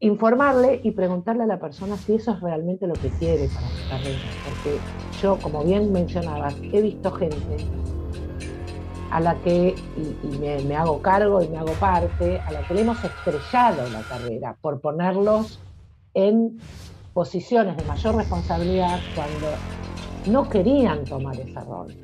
[0.00, 3.88] informarle y preguntarle a la persona si eso es realmente lo que quiere para su
[3.88, 4.18] carrera.
[4.44, 4.78] Porque
[5.20, 7.36] yo, como bien mencionabas, he visto gente
[9.10, 12.82] a la que, y, me, hago cargo y me hago parte, a la que le
[12.82, 15.58] hemos estrellado la carrera por ponerlos
[16.14, 16.58] en
[17.14, 19.48] posiciones de mayor responsabilidad cuando
[20.26, 21.94] no querían tomar ese rol.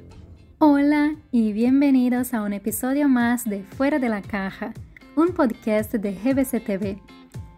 [0.59, 4.73] Hola y bienvenidos a un episodio más de Fuera de la Caja,
[5.15, 6.99] un podcast de GBC TV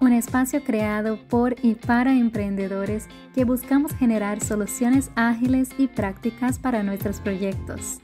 [0.01, 6.83] un espacio creado por y para emprendedores que buscamos generar soluciones ágiles y prácticas para
[6.83, 7.99] nuestros proyectos.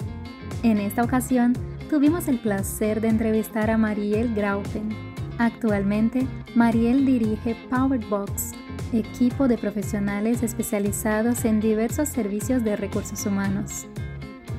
[0.62, 1.54] En esta ocasión,
[1.90, 4.90] tuvimos el placer de entrevistar a Mariel Graupen.
[5.38, 8.52] Actualmente, Mariel dirige Powerbox,
[8.92, 13.86] equipo de profesionales especializados en diversos servicios de recursos humanos.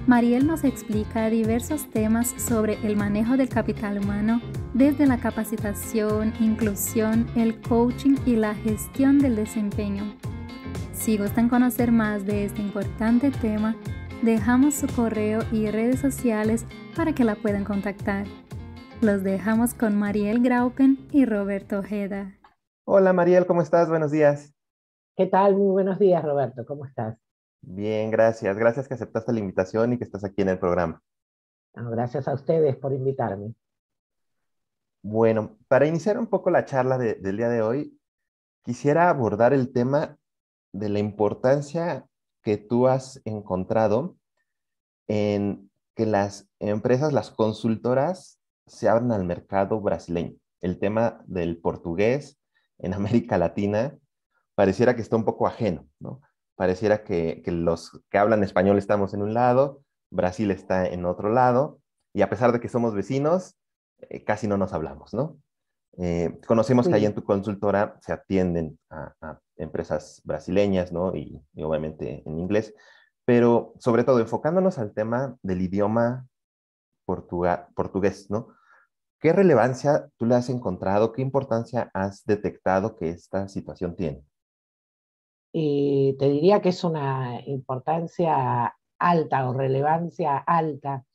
[0.06, 4.42] Mariel nos explica diversos temas sobre el manejo del capital humano
[4.74, 10.14] desde la capacitación, inclusión, el coaching y la gestión del desempeño.
[10.92, 13.78] Si gustan conocer más de este importante tema,
[14.22, 16.66] dejamos su correo y redes sociales
[16.98, 18.26] para que la puedan contactar.
[19.00, 22.38] Los dejamos con Mariel Graupen y Roberto Ojeda.
[22.86, 23.88] Hola Mariel, ¿cómo estás?
[23.88, 24.54] Buenos días.
[25.16, 25.56] ¿Qué tal?
[25.56, 26.66] Muy buenos días, Roberto.
[26.66, 27.23] ¿Cómo estás?
[27.66, 28.58] Bien, gracias.
[28.58, 31.02] Gracias que aceptaste la invitación y que estás aquí en el programa.
[31.74, 33.56] gracias a ustedes por invitarme.
[35.02, 38.00] Bueno, para iniciar un poco la charla del día de hoy,
[38.64, 40.18] quisiera abordar el tema
[40.74, 42.06] de la importancia
[42.42, 44.18] que tú has encontrado
[45.08, 50.36] en que las empresas, las consultoras, se abran al mercado brasileño.
[50.62, 52.40] El tema del portugués
[52.78, 53.98] en América Latina
[54.56, 56.22] pareciera que está un poco ajeno, ¿no?
[56.56, 61.80] Pareciera que, los que hablan español estamos en un lado, Brasil está en otro lado,
[62.14, 63.56] y a pesar de que somos vecinos,
[64.10, 65.38] eh, casi no nos hablamos, ¿no?
[65.98, 71.16] Eh, conocemos que ahí en tu consultora se atienden a, empresas brasileñas, ¿no?
[71.16, 72.74] Y, obviamente en inglés,
[73.26, 76.28] pero sobre todo enfocándonos al tema del idioma
[77.06, 78.50] portugués, ¿no?
[79.20, 81.14] ¿Qué relevancia tú le has encontrado?
[81.14, 84.24] ¿Qué importancia has detectado que esta situación tiene?
[85.54, 91.06] Te diría que es una importancia alta o relevancia alta.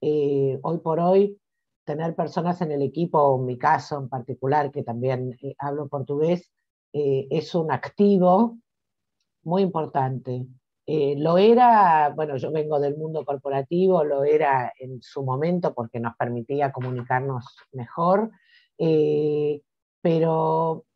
[0.00, 1.40] Eh, hoy por hoy,
[1.84, 6.52] tener personas en el equipo, en mi caso en particular, que también eh, hablo portugués,
[6.92, 8.58] eh, es un activo
[9.42, 10.46] muy importante.
[10.86, 16.16] lo era, bueno, yo vengo del mundo corporativo, lo era en su momento porque nos
[16.16, 18.30] permitía comunicarnos mejor,
[20.02, 20.86] pero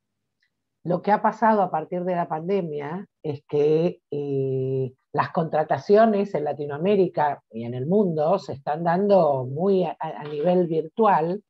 [0.85, 6.45] lo que ha pasado a partir de la pandemia es que eh, las contrataciones en
[6.45, 9.97] Latinoamérica y en el mundo se están dando muy a,
[10.29, 11.43] nivel virtual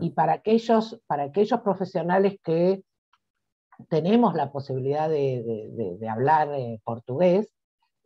[0.00, 2.82] y para aquellos, para aquellos profesionales que
[3.88, 7.52] tenemos la posibilidad de, hablar eh, portugués,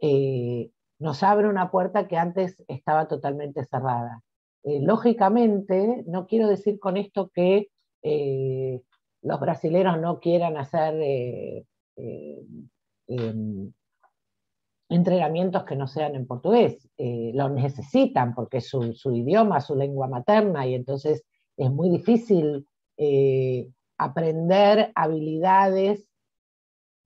[0.00, 4.22] eh, nos abre una puerta que antes estaba totalmente cerrada.
[4.64, 7.68] lógicamente, no quiero decir con esto que
[9.22, 11.64] los brasileños no quieran hacer eh,
[11.96, 12.42] eh,
[13.08, 13.72] em,
[14.88, 16.88] entrenamientos que no sean en portugués.
[16.96, 21.24] Eh, lo necesitan porque es su, idioma, su lengua materna, y entonces
[21.56, 22.66] es muy difícil
[23.96, 26.06] aprender habilidades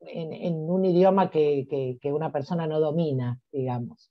[0.00, 4.10] en, un idioma que, una persona no domina, digamos.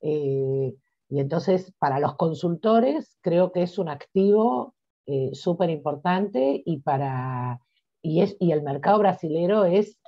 [0.00, 0.74] y
[1.10, 4.74] entonces, para los consultores, creo que es un activo
[5.10, 7.62] eh, súper importante y, para,
[8.02, 9.98] y, es, y el mercado brasilero es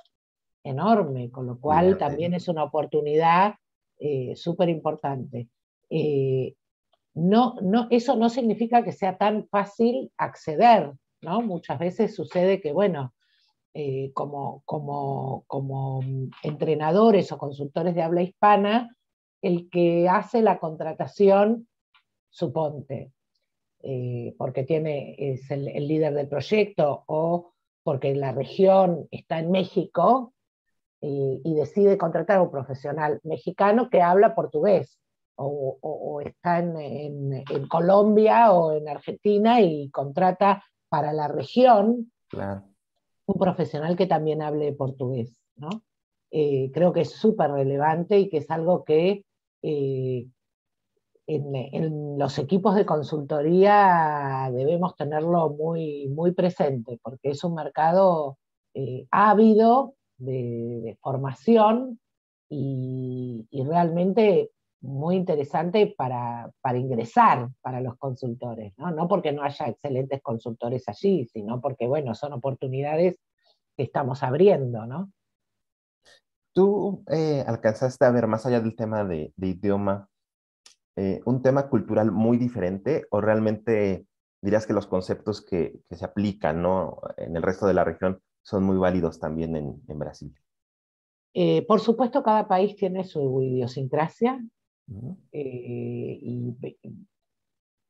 [0.63, 3.55] enorme, con lo cual también es una oportunidad
[3.97, 5.49] eh, súper importante.
[5.89, 6.53] Eh,
[7.15, 11.41] no, no, eso no significa que sea tan fácil acceder, ¿no?
[11.41, 13.15] Muchas veces sucede que, bueno,
[14.13, 16.01] como, como, como
[16.43, 18.95] entrenadores o consultores de habla hispana,
[19.41, 21.67] el que hace la contratación,
[22.29, 23.11] suponte,
[23.83, 27.53] eh, porque tiene, es el, líder del proyecto o
[27.83, 30.33] porque la región está en México
[30.99, 34.99] y, decide contratar a un profesional mexicano que habla portugués
[35.35, 42.11] o, está en, Colombia o en Argentina y contrata para la región
[43.25, 45.35] un profesional que también hable portugués.
[46.31, 49.25] Eh, creo que es súper relevante y que es algo que
[49.61, 50.27] eh,
[51.35, 58.37] en, los equipos de consultoría debemos tenerlo muy, muy presente, porque es un mercado
[58.73, 61.99] eh, ávido de, formación
[62.49, 64.51] y, realmente
[64.81, 68.91] muy interesante para, ingresar para los consultores, ¿no?
[68.91, 69.07] ¿no?
[69.07, 73.15] porque no haya excelentes consultores allí, sino porque, bueno, son oportunidades
[73.77, 75.11] que estamos abriendo, ¿no?
[76.53, 80.09] ¿Tú eh, alcanzaste a ver, más allá del tema de, idioma,
[81.03, 84.05] eh, un tema cultural muy diferente o realmente
[84.39, 87.01] dirías que los conceptos que, se aplican ¿no?
[87.17, 90.31] en el resto de la región son muy válidos también en, Brasil?
[91.33, 94.45] Eh, por supuesto, cada país tiene su idiosincrasia
[95.31, 96.55] y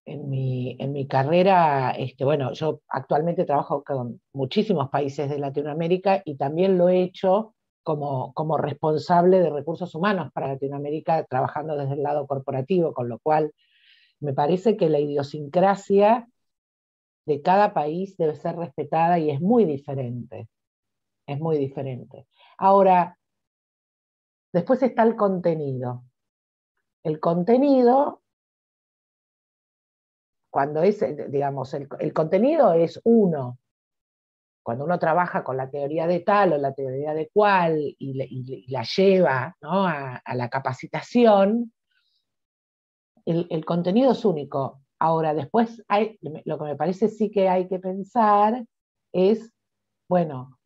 [0.05, 6.21] en mi, en mi carrera, este, bueno, yo actualmente trabajo con muchísimos países de Latinoamérica
[6.23, 11.93] y también lo he hecho como, como responsable de recursos humanos para Latinoamérica, trabajando desde
[11.93, 13.53] el lado corporativo, con lo cual
[14.19, 16.27] me parece que la idiosincrasia
[17.25, 20.47] de cada país debe ser respetada y es muy diferente.
[21.25, 22.27] Es muy diferente.
[22.57, 23.17] Ahora,
[24.53, 26.03] después está el contenido.
[27.03, 28.21] El contenido,
[30.51, 33.57] cuando es, digamos, el, el contenido es uno,
[34.63, 38.83] cuando uno trabaja con la teoría de tal o la teoría de cual y, la
[38.83, 41.73] lleva a, la capacitación,
[43.25, 44.81] el, contenido es único.
[44.99, 48.63] Ahora, después hay, lo que me parece sí que hay que pensar
[49.11, 49.51] es,
[50.07, 50.59] bueno,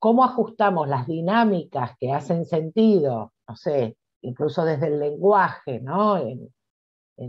[0.00, 6.18] cómo ajustamos las dinámicas que hacen sentido, no sé, incluso desde el lenguaje, ¿no?
[6.18, 6.50] En,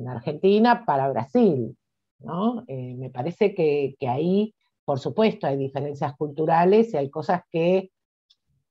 [0.08, 1.78] Argentina para Brasil,
[2.18, 2.64] ¿no?
[2.68, 4.56] Eh, me parece que, que ahí
[4.86, 7.92] por supuesto, hay diferencias culturales y hay cosas que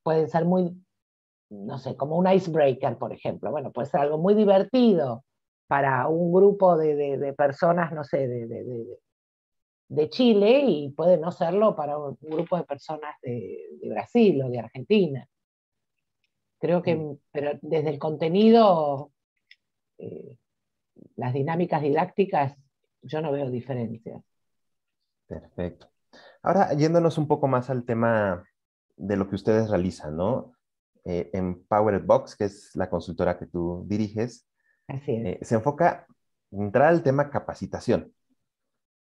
[0.02, 0.72] pueden ser muy,
[1.50, 3.50] no sé, como un icebreaker, por ejemplo.
[3.50, 5.24] Bueno, puede ser algo muy divertido
[5.66, 8.46] para un grupo de, personas, no sé, de,
[9.88, 13.58] de, Chile y puede no serlo para un grupo de personas de,
[13.88, 15.28] Brasil o de Argentina.
[16.60, 17.18] Creo que, mm.
[17.32, 19.10] pero desde el contenido,
[19.98, 20.38] eh,
[21.16, 22.56] las dinámicas didácticas,
[23.02, 24.22] yo no veo diferencias.
[25.26, 25.93] Perfecto.
[26.44, 28.44] Ahora, yéndonos un poco más al tema
[28.96, 30.52] de lo que ustedes realizan, ¿no?
[31.06, 34.46] Eh, en Powered Box, que es la consultora que tú diriges,
[34.88, 36.06] eh, se enfoca
[36.50, 38.12] entrar al tema capacitación.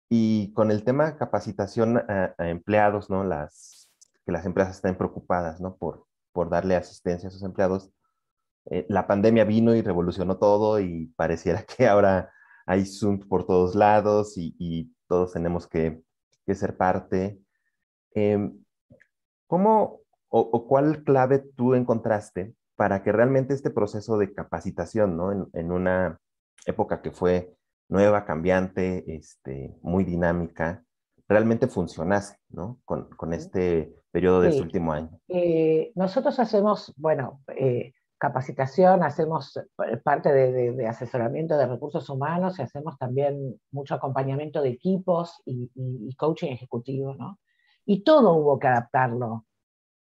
[0.10, 3.26] Y con el tema capacitación a, empleados, ¿no?
[3.26, 3.92] Las,
[4.26, 5.76] que las empresas están preocupadas, ¿no?
[5.76, 7.92] Por, por darle asistencia a sus empleados.
[8.72, 12.32] Eh, la pandemia vino y revolucionó todo y pareciera que ahora
[12.66, 16.05] hay Zoom por todos lados y todos tenemos que
[16.46, 17.40] que ser parte.
[18.14, 18.64] Em,
[19.48, 25.50] ¿Cómo o, cuál clave tú encontraste para que realmente este proceso de capacitación, ¿no?
[25.54, 26.20] En, una
[26.66, 27.56] época que fue
[27.88, 30.84] nueva, cambiante, este, muy dinámica,
[31.30, 32.80] realmente funcionase, ¿no?
[32.84, 35.20] Con, este periodo de este último año.
[35.30, 37.94] Eh, nosotros hacemos, bueno, eh,
[38.26, 44.70] capacitación, hacemos eh, parte de, asesoramiento de recursos humanos y hacemos también mucho acompañamiento de
[44.70, 45.70] equipos y,
[46.18, 47.40] coaching ejecutivo, ¿no?
[47.86, 49.46] Y todo hubo que adaptarlo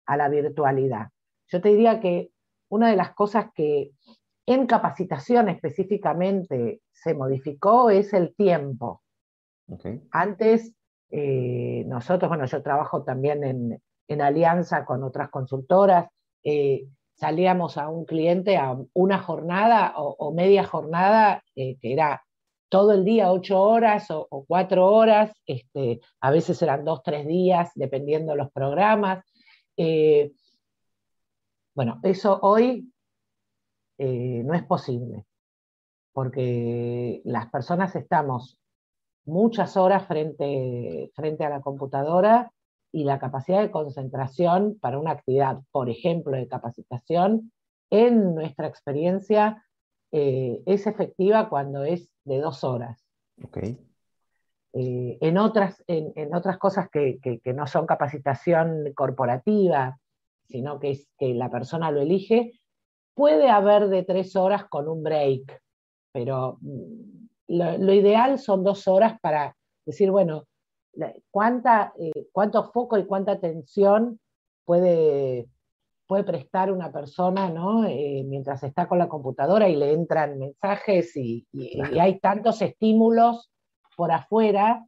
[0.06, 1.07] a la virtualidad.
[1.48, 2.30] Yo te diría que
[2.69, 3.92] una de las cosas que
[4.45, 9.01] en capacitación específicamente se modificó es el tiempo.
[10.12, 10.75] Antes,
[11.10, 16.07] eh, nosotros, bueno, yo trabajo también en, alianza con otras consultoras,
[16.44, 22.24] eh, salíamos a un cliente a una jornada o, media jornada, eh, que era
[22.69, 27.71] todo el día, ocho horas o, cuatro horas, este, a veces eran dos, tres días,
[27.75, 29.24] dependiendo de los programas.
[29.77, 30.32] Eh,
[31.75, 32.91] bueno, eso hoy
[33.98, 35.25] eh, no es posible,
[36.13, 38.60] porque las personas estamos
[39.25, 42.51] muchas horas frente, frente a la computadora
[42.93, 47.51] y la capacidad de concentración para una actividad, por ejemplo, de capacitación,
[47.89, 49.65] en nuestra experiencia
[50.12, 53.03] eh, es efectiva cuando es de dos horas.
[53.43, 53.79] Okay.
[54.73, 57.19] Eh, en, otras, en, otras cosas que,
[57.55, 60.00] no son capacitación corporativa,
[60.47, 62.53] sino que, es, que la persona lo elige,
[63.15, 65.62] puede haber de tres horas con un break,
[66.12, 70.45] pero mm, lo ideal son dos horas para decir, bueno,
[71.31, 74.19] cuánta, eh, cuánto foco y cuánta atención
[74.65, 75.47] puede,
[76.07, 77.85] puede prestar una persona ¿no?
[77.85, 81.47] Eh, mientras está con la computadora y le entran mensajes y,
[82.00, 83.51] hay tantos estímulos
[83.95, 84.85] por afuera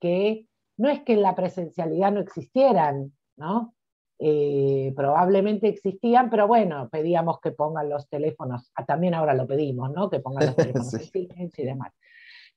[0.00, 0.46] que
[0.76, 3.74] no es que en la presencialidad no existieran, ¿no?
[4.18, 9.92] Eh, probablemente existían, pero bueno, pedíamos que pongan los teléfonos, ah, también ahora lo pedimos,
[9.92, 10.08] ¿no?
[10.08, 11.92] Que pongan los teléfonos y demás.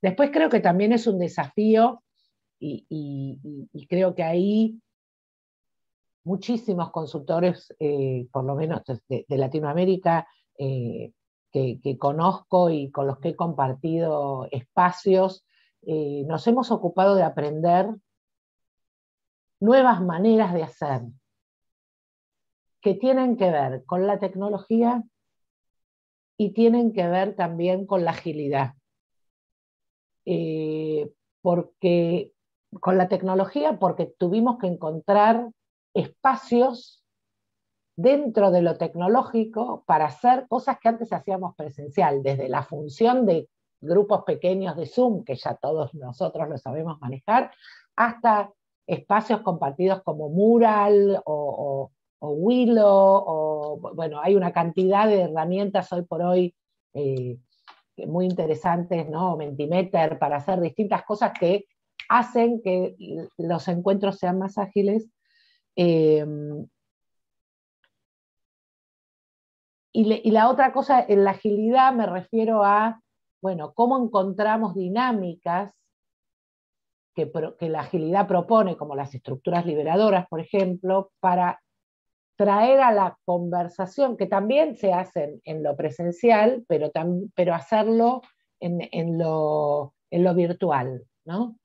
[0.02, 2.04] Después creo que también es un desafío
[2.60, 4.82] y, creo que ahí
[6.24, 11.14] muchísimos consultores, eh, por lo menos de, Latinoamérica, eh,
[11.52, 15.46] que, conozco y con los que he compartido espacios,
[15.84, 17.88] eh, nos hemos ocupado de aprender
[19.60, 21.02] nuevas maneras de hacer
[22.82, 25.04] que tienen que ver con la tecnología
[26.38, 28.74] y tienen que ver también con la agilidad.
[31.42, 32.34] Porque
[32.80, 35.50] con la tecnología, porque tuvimos que encontrar
[35.94, 37.04] espacios
[37.96, 43.50] dentro de lo tecnológico para hacer cosas que antes hacíamos presencial, desde la función de
[43.82, 47.52] grupos pequeños de Zoom, que ya todos nosotros lo sabemos manejar,
[47.96, 48.52] hasta
[48.86, 56.22] espacios compartidos como Mural o, Willow, o bueno, hay una cantidad de herramientas hoy por
[56.22, 56.56] hoy
[56.94, 57.38] eh,
[58.08, 59.38] muy interesantes, ¿no?
[59.38, 61.66] Mentimeter, para hacer distintas cosas que
[62.10, 62.96] hacen que
[63.38, 65.10] los encuentros sean más ágiles.
[65.76, 66.26] Eh,
[69.94, 73.02] y, la otra cosa, en la agilidad me refiero a,
[73.42, 75.74] bueno, cómo encontramos dinámicas
[77.16, 81.60] que, la agilidad propone, como las estructuras liberadoras, por ejemplo, para
[82.36, 86.92] traer a la conversación, que también se hacen en lo presencial, pero,
[87.34, 88.22] pero hacerlo
[88.60, 91.58] en, lo, virtual, ¿no?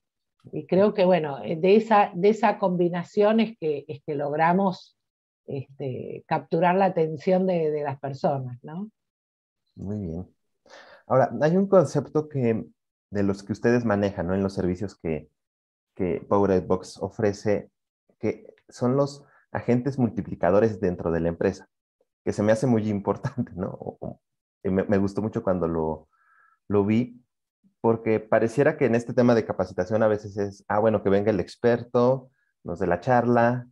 [0.51, 4.97] Y creo que, bueno, de esa, de esa combinación es que, es que logramos
[5.47, 8.91] este, capturar la atención de, las personas, ¿no?
[9.77, 10.29] Muy bien.
[11.07, 12.65] Ahora, hay un concepto que,
[13.11, 14.35] de los que ustedes manejan, ¿no?
[14.35, 15.29] En los servicios que,
[15.95, 17.71] que Box ofrece,
[18.19, 21.69] que son los agentes multiplicadores dentro de la empresa,
[22.25, 23.99] que se me hace muy importante, ¿no?
[24.65, 26.09] me, me, gustó mucho cuando lo,
[26.69, 27.21] lo vi,
[27.83, 31.31] porque pareciera que en este tema de capacitación a veces es, ah, bueno, que venga
[31.31, 32.31] el experto,
[32.63, 33.67] nos dé la charla,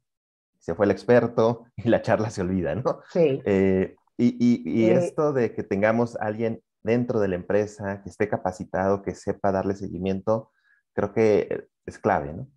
[0.58, 3.00] se fue el experto y la charla se olvida, ¿no?
[3.10, 3.40] Sí.
[3.44, 9.00] Eh, y, eh, esto de que tengamos alguien dentro de la empresa que esté capacitado,
[9.00, 10.50] que sepa darle seguimiento,
[10.92, 12.48] creo que es clave, ¿no?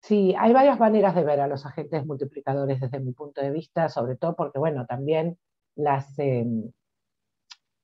[0.00, 3.90] Sí, hay varias maneras de ver a los agentes multiplicadores desde mi punto de vista,
[3.90, 5.38] sobre todo porque, bueno, también
[5.76, 6.72] las, em,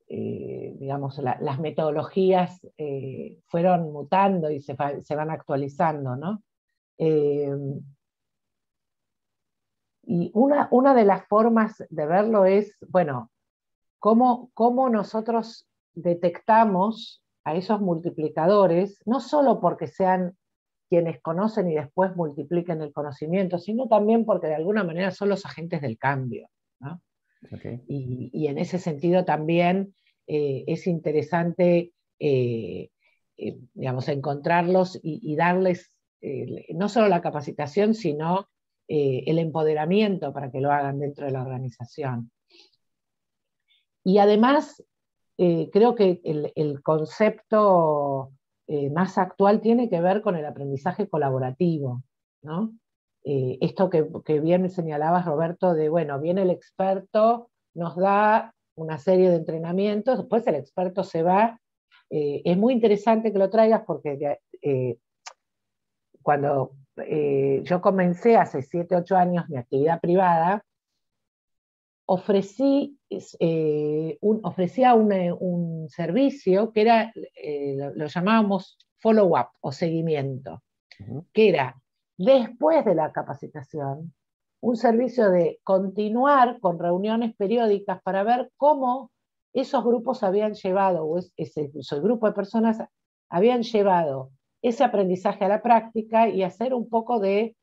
[0.08, 2.60] eh, digamos, las metodologías
[3.46, 6.42] fueron mutando y se, van actualizando, ¿no?
[6.98, 7.80] Em,
[10.06, 13.30] y una, una de las formas de verlo es, bueno,
[13.98, 20.36] cómo, cómo nosotros detectamos a esos multiplicadores, no solo porque sean
[20.88, 25.44] quienes conocen y después multipliquen el conocimiento, sino también porque de alguna manera son los
[25.46, 26.48] agentes del cambio.
[26.80, 27.00] ¿no?
[27.86, 29.94] Y, en ese sentido también
[30.26, 32.90] eh, es interesante, eh,
[33.36, 35.90] eh, digamos, encontrarlos y, darles
[36.70, 38.48] no solo la capacitación, sino
[38.88, 42.30] el empoderamiento para que lo hagan dentro de la organización.
[44.02, 44.82] Y además,
[45.36, 48.32] creo que el, concepto
[48.66, 52.02] eh, más actual tiene que ver con el aprendizaje colaborativo,
[53.24, 59.30] esto que, que, bien señalabas, Roberto, de, bueno, viene el experto, nos da una serie
[59.30, 61.58] de entrenamientos, después el experto se va.
[62.10, 64.38] es muy interesante que lo traigas porque
[66.22, 70.64] cuando eh, yo comencé hace 7, 8 años mi actividad privada,
[72.06, 80.62] ofrecí, eh, un, ofrecía un, servicio que era, eh, lo, llamábamos follow-up o seguimiento,
[81.32, 81.76] que era
[82.16, 84.14] después de la capacitación,
[84.60, 89.10] un servicio de continuar con reuniones periódicas para ver cómo
[89.52, 92.78] esos grupos habían llevado, o ese, ese grupo de personas
[93.28, 94.30] habían llevado
[94.62, 97.54] ese aprendizaje a la práctica y hacer un poco de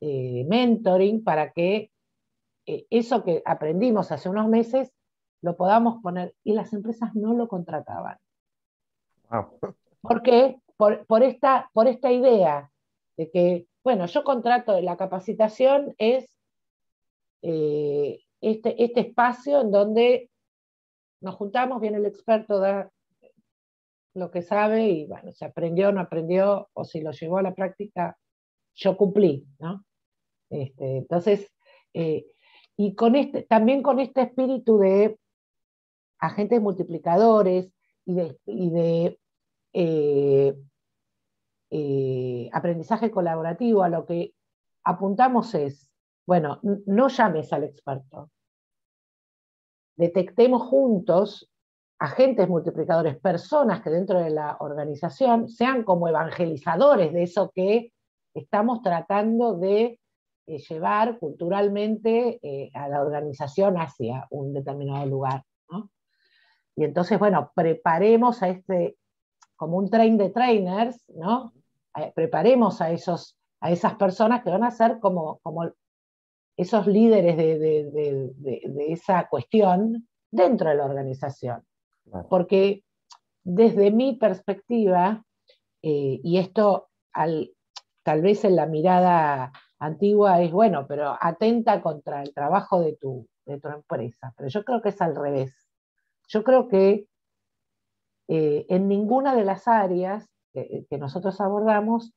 [0.00, 1.90] eh, mentoring para que
[2.66, 4.92] eh, eso que aprendimos hace unos meses
[5.42, 6.34] lo podamos poner.
[6.44, 8.18] Y las empresas no lo contrataban.
[10.02, 10.60] ¿Por qué?
[10.76, 12.70] Por, esta, por esta idea
[13.16, 16.28] de que, bueno, yo contrato, la capacitación es
[17.42, 20.30] eh, este, este espacio en donde
[21.20, 22.90] nos juntamos, viene el experto, da
[24.14, 27.54] lo que sabe y bueno, se aprendió no aprendió, o si lo llevó a la
[27.54, 28.18] práctica,
[28.74, 29.84] yo cumplí, ¿no?
[30.48, 31.52] Este, entonces,
[31.94, 32.26] eh,
[32.76, 35.18] y con este, también con este espíritu de
[36.18, 37.72] agentes multiplicadores
[38.04, 39.18] y de,
[39.72, 40.54] eh,
[41.70, 44.34] eh, aprendizaje colaborativo, a lo que
[44.84, 45.90] apuntamos es,
[46.26, 48.30] bueno, no llames al experto,
[49.96, 51.50] detectemos juntos
[51.98, 57.92] agentes multiplicadores, personas que dentro de la organización sean como evangelizadores de eso que
[58.34, 60.00] estamos tratando de
[60.46, 65.44] eh, llevar culturalmente eh, a la organización hacia un determinado lugar.
[66.74, 68.96] y entonces, bueno, preparemos a este,
[69.56, 71.52] como un train de trainers, ¿no?
[72.14, 75.70] Preparemos a, esos, a esas personas que van a ser como, como
[76.56, 78.32] esos líderes de,
[78.88, 81.64] esa cuestión dentro de la organización.
[82.28, 82.84] Porque
[83.42, 85.24] desde mi perspectiva,
[85.82, 87.52] eh, y esto al,
[88.02, 93.26] tal vez en la mirada antigua es bueno, pero atenta contra el trabajo de tu,
[93.46, 94.32] de tu empresa.
[94.36, 95.68] Pero yo creo que es al revés.
[96.28, 97.06] Yo creo que
[98.28, 102.12] eh, en ninguna de las áreas que, nosotros abordamos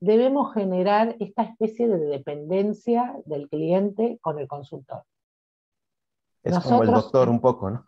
[0.00, 5.04] debemos generar esta especie de dependencia del cliente con el consultor.
[6.42, 7.84] Es como el doctor un poco, ¿no?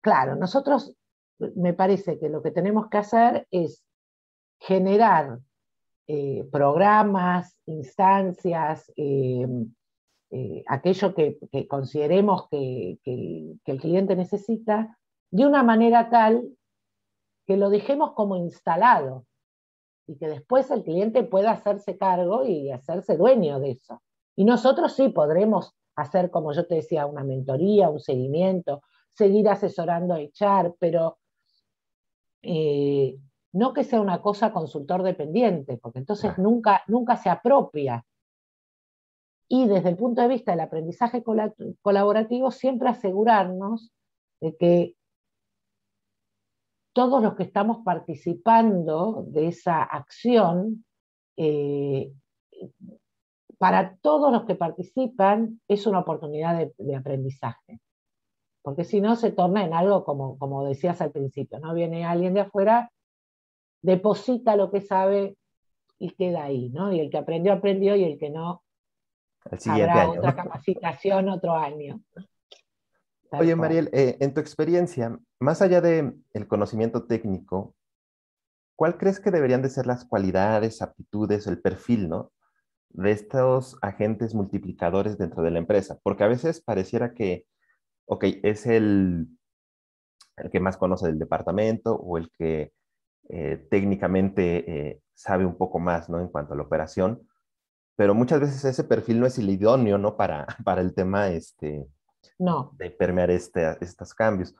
[0.00, 0.94] Claro, nosotros
[1.38, 3.82] me parece que lo que tenemos que hacer es
[4.58, 5.38] generar
[6.06, 9.46] eh, programas, instancias, eh,
[10.30, 11.38] eh, aquello que,
[11.68, 14.98] consideremos que, el cliente necesita,
[15.30, 16.48] de una manera tal
[17.48, 19.24] que lo dejemos como instalado
[20.06, 24.02] y que después el cliente pueda hacerse cargo y hacerse dueño de eso.
[24.36, 30.12] Y nosotros sí podremos hacer, como yo te decía, una mentoría, un seguimiento, seguir asesorando
[30.12, 31.18] a echar, pero
[32.42, 33.18] eh,
[33.52, 38.04] no que sea una cosa consultor dependiente, porque entonces nunca, nunca se apropia
[39.48, 41.24] y desde el punto de vista del aprendizaje
[41.80, 43.90] colaborativo, siempre asegurarnos
[44.40, 44.97] de que
[46.98, 50.84] todos los que estamos participando de esa acción,
[51.36, 52.10] eh,
[53.56, 57.78] para todos los que participan es una oportunidad de, aprendizaje.
[58.62, 61.72] Porque si no, se torna en algo como, como decías al principio, ¿no?
[61.72, 62.90] Viene alguien de afuera,
[63.80, 65.36] deposita lo que sabe
[66.00, 66.92] y queda ahí, ¿no?
[66.92, 68.64] Y el que aprendió, aprendió, y el que no,
[69.68, 72.00] Habrá otra capacitación otro año.
[73.30, 77.74] Oye, Mariel, eh, en tu experiencia, más allá del el conocimiento técnico,
[78.76, 82.32] ¿cuál crees que deberían de ser las cualidades, aptitudes, el perfil, ¿no?
[82.90, 85.98] De estos agentes multiplicadores dentro de la empresa.
[86.02, 87.46] Porque a veces pareciera que,
[88.06, 89.28] ok, es el,
[90.36, 92.72] el que más conoce del departamento o el que
[93.28, 96.20] eh, técnicamente eh, sabe un poco más, ¿no?
[96.20, 97.28] En cuanto a la operación,
[97.96, 100.16] pero muchas veces ese perfil no es el idóneo, ¿no?
[100.16, 101.86] Para, para el tema este,
[102.38, 102.72] no.
[102.78, 104.54] de permear este, estos cambios.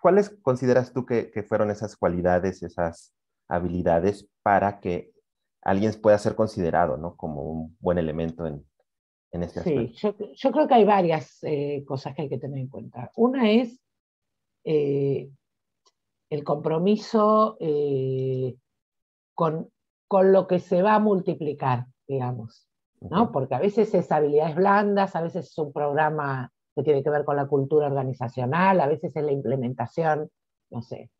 [0.00, 3.14] ¿Cuáles consideras tú que, que, fueron esas cualidades, esas
[3.48, 5.12] habilidades para que
[5.62, 7.16] alguien pueda ser considerado, ¿no?
[7.16, 8.64] Como un buen elemento en,
[9.32, 9.80] en este aspecto.
[9.80, 13.10] Sí, yo, yo, creo que hay varias eh, cosas que hay que tener en cuenta.
[13.16, 13.80] Una es
[14.64, 15.30] eh,
[16.30, 18.54] el compromiso eh,
[19.34, 19.70] con,
[20.08, 22.68] con lo que se va a multiplicar, digamos.
[23.00, 23.30] ¿no?
[23.30, 27.24] Porque a veces es habilidades blandas, a veces es un programa que tiene que ver
[27.24, 30.30] con la cultura organizacional, a veces es la implementación,
[30.70, 31.10] no sé,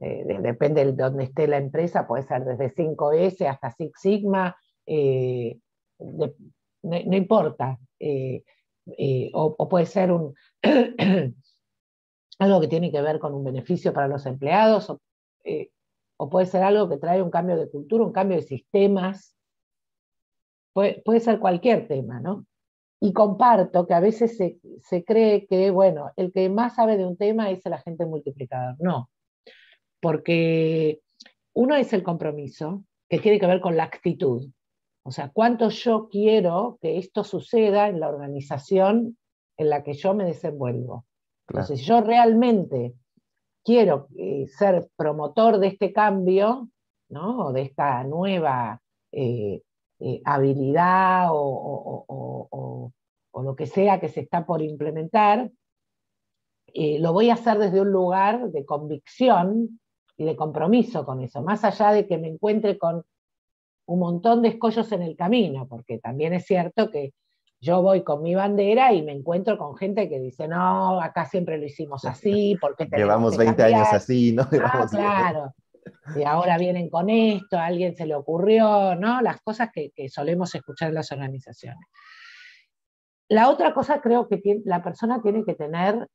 [0.00, 5.58] eh, depende de dónde esté la empresa, puede ser desde 5S hasta Six Sigma, eh,
[5.98, 8.42] no, importa, eh,
[9.32, 10.10] o, puede ser
[12.38, 15.00] algo que tiene que ver con un beneficio para los empleados, o,
[16.18, 19.34] o puede ser algo que trae un cambio de cultura, un cambio de sistemas,
[20.72, 22.46] puede, ser cualquier tema, ¿no?
[23.00, 27.16] Y comparto que a veces se, cree que, bueno, el que más sabe de un
[27.16, 28.74] tema es el agente multiplicador.
[28.80, 29.08] No,
[30.00, 31.00] porque
[31.54, 34.50] uno es el compromiso, que tiene que ver con la actitud.
[35.04, 39.16] O sea, cuánto yo quiero que esto suceda en la organización
[39.56, 41.06] en la que yo me desenvuelvo.
[41.48, 42.94] Entonces, yo realmente
[43.64, 46.68] quiero eh, ser promotor de este cambio,
[47.08, 47.46] ¿no?
[47.46, 48.80] O de esta nueva
[49.12, 49.62] eh,
[50.00, 52.92] eh, habilidad o,
[53.34, 55.50] lo que sea que se está por implementar,
[56.74, 59.80] eh, lo voy a hacer desde un lugar de convicción
[60.16, 63.04] y de compromiso con eso, más allá de que me encuentre con
[63.86, 67.14] un montón de escollos en el camino, porque también es cierto que
[67.60, 71.58] yo voy con mi bandera y me encuentro con gente que dice, no, acá siempre
[71.58, 74.42] lo hicimos así, porque Llevamos 20 años así, ¿no?
[74.64, 75.54] Ah, claro
[76.16, 79.20] y ahora vienen con esto, a alguien se le ocurrió, ¿no?
[79.20, 81.86] Las cosas que, solemos escuchar en las organizaciones.
[83.28, 86.08] La otra cosa creo que la persona tiene que tener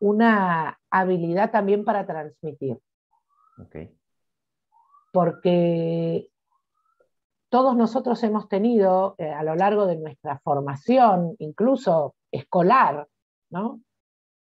[0.00, 2.78] una habilidad también para transmitir.
[5.12, 6.28] Porque
[7.48, 13.06] todos nosotros hemos tenido eh, a lo largo de nuestra formación, incluso escolar,
[13.50, 13.82] ¿no?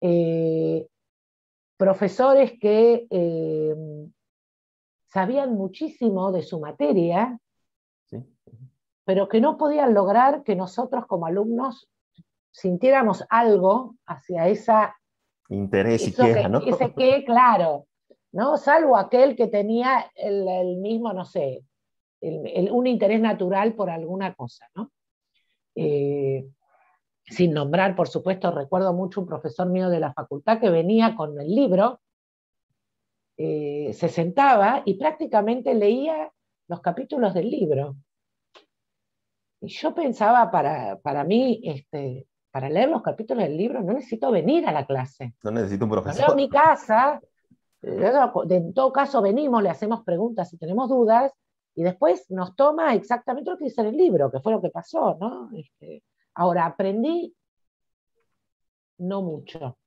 [0.01, 0.87] Eh,
[1.81, 3.75] profesores que eh,
[5.11, 7.37] sabían muchísimo de su materia,
[9.03, 11.89] pero que no podían lograr que nosotros como alumnos
[12.51, 14.95] sintiéramos algo hacia esa
[15.49, 16.59] interés y queja, ¿no?
[16.59, 17.87] Ese que, claro,
[18.31, 18.57] ¿no?
[18.57, 21.63] Salvo aquel que tenía el, mismo, no sé,
[22.21, 24.91] un interés natural por alguna cosa, ¿no?
[25.75, 26.47] Eh,
[27.25, 31.39] sin nombrar, por supuesto, recuerdo mucho un profesor mío de la facultad que venía con
[31.39, 31.99] el libro,
[33.43, 36.31] eh, se sentaba y prácticamente leía
[36.67, 37.95] los capítulos del libro.
[39.61, 44.29] Y yo pensaba, para, para mí, este, para leer los capítulos del libro no necesito
[44.29, 45.33] venir a la clase.
[45.43, 46.29] No necesito un profesor.
[46.29, 47.19] en mi casa,
[47.81, 51.31] en todo caso venimos, le hacemos preguntas si tenemos dudas,
[51.73, 54.69] y después nos toma exactamente lo que dice en el libro, que fue lo que
[54.69, 55.49] pasó, ¿no?
[55.57, 56.03] Este,
[56.35, 57.33] ahora, aprendí
[58.99, 59.79] no mucho.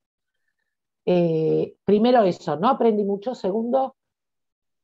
[1.07, 3.35] Eh, primero eso, no aprendí mucho.
[3.35, 3.97] Segundo,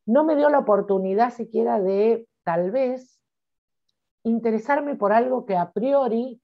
[0.06, 3.20] no me dio la oportunidad siquiera de tal vez
[4.22, 6.40] interesarme por algo que a priori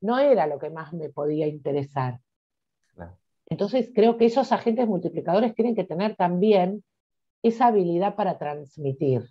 [0.00, 2.20] no era lo que más me podía interesar.
[3.46, 6.82] Entonces creo que esos agentes multiplicadores tienen que tener también
[7.42, 9.28] esa habilidad para transmitir.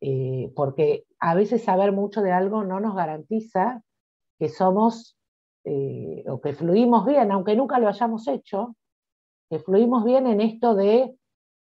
[0.00, 3.82] Eh, porque a veces saber mucho de algo no nos garantiza
[4.38, 5.16] que somos
[5.68, 8.76] eh, o que fluimos bien, aunque nunca lo hayamos hecho,
[9.50, 11.18] que fluimos bien en esto de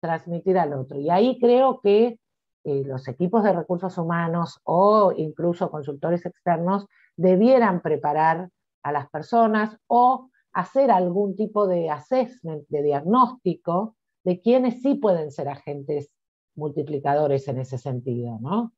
[0.00, 1.00] transmitir al otro.
[1.00, 2.18] Y ahí creo que
[2.64, 8.50] eh, los equipos de recursos humanos o incluso consultores externos debieran preparar
[8.82, 15.30] a las personas o hacer algún tipo de assessment, de diagnóstico de quienes sí pueden
[15.30, 16.12] ser agentes
[16.54, 18.74] multiplicadores en ese sentido, ¿no?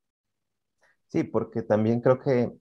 [1.09, 2.53] Sí, porque también creo que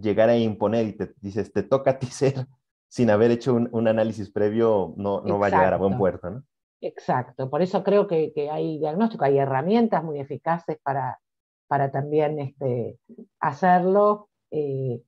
[0.00, 2.46] llegar a imponer y te dices, te toca a ti ser
[2.88, 6.42] sin haber hecho un, análisis previo, no, no va a llegar a buen puerto, ¿no?
[6.80, 11.18] Exacto, por eso creo que, hay diagnóstico, hay herramientas muy eficaces para,
[11.66, 12.98] para también este,
[13.40, 14.28] hacerlo.
[14.50, 15.02] Eh,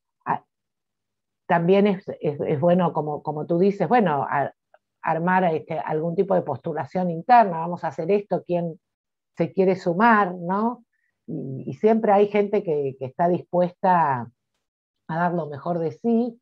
[1.46, 2.04] también es,
[2.60, 4.24] bueno, como, como tú dices, bueno,
[5.02, 8.78] armar este, algún tipo de postulación interna, vamos a hacer esto, quién
[9.36, 10.84] se quiere sumar, ¿no?
[11.26, 14.30] Y, siempre hay gente que, que, está dispuesta
[15.10, 16.40] a dar lo mejor de sí,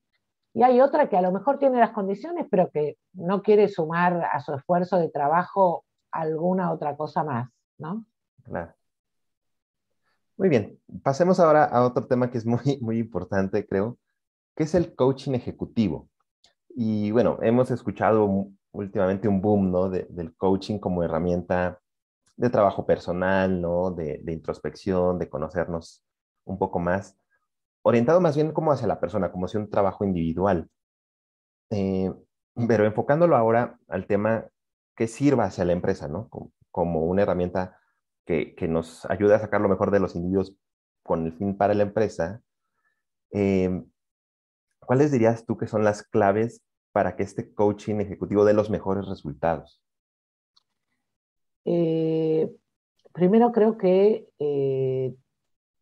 [0.55, 4.29] y hay otra que a lo mejor tiene las condiciones, pero que no quiere sumar
[4.33, 8.05] a su esfuerzo de trabajo alguna otra cosa más, ¿no?
[8.43, 8.75] Claro.
[10.37, 13.99] Muy bien, pasemos ahora a otro tema que es muy, muy importante, creo,
[14.57, 16.09] que es el coaching ejecutivo.
[16.71, 19.89] Y bueno, hemos escuchado últimamente un boom, ¿no?
[19.89, 21.81] del coaching como herramienta
[22.37, 23.91] de trabajo personal, ¿no?
[23.91, 26.05] De, de, introspección, de conocernos
[26.45, 27.17] un poco más
[27.83, 30.69] orientado más bien como hacia la persona, como hacia un trabajo individual.
[31.71, 32.13] Eh,
[32.67, 34.47] pero enfocándolo ahora al tema
[34.97, 36.29] que sirva hacia la empresa, ¿no?
[36.71, 37.79] Como, una herramienta
[38.25, 40.55] que, nos ayude a sacar lo mejor de los individuos
[41.03, 42.43] con el fin para la empresa.
[43.33, 43.83] Eh,
[44.81, 46.63] ¿Cuáles dirías tú que son las claves
[46.93, 49.83] para que este coaching ejecutivo dé los mejores resultados?
[51.65, 52.51] Eh,
[53.13, 54.29] primero creo que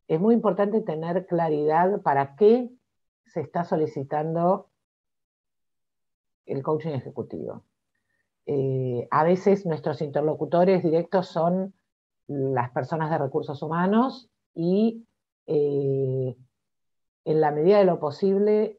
[0.08, 2.70] es muy importante tener claridad para qué
[3.24, 4.70] se está solicitando
[6.46, 7.64] el coaching ejecutivo.
[8.46, 11.74] Eh, a veces nuestros interlocutores directos son
[12.28, 15.04] las personas de recursos humanos y
[15.46, 16.36] eh,
[17.24, 18.78] en la medida de lo posible,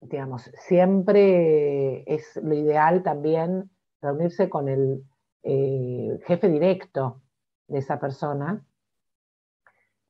[0.00, 3.70] digamos, siempre es lo ideal también
[4.00, 5.04] reunirse con el
[5.42, 7.20] eh, jefe directo
[7.68, 8.64] de esa persona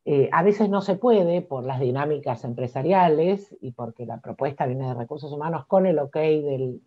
[0.04, 4.88] eh, a veces no se puede por las dinámicas empresariales y porque la propuesta viene
[4.88, 6.80] de recursos humanos con el ok del,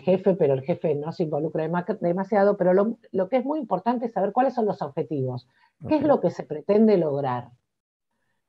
[0.00, 1.68] jefe, pero el jefe no se involucra
[2.00, 5.48] demasiado, pero lo, que es muy importante es saber cuáles son los objetivos,
[5.88, 7.50] qué es lo que se pretende lograr.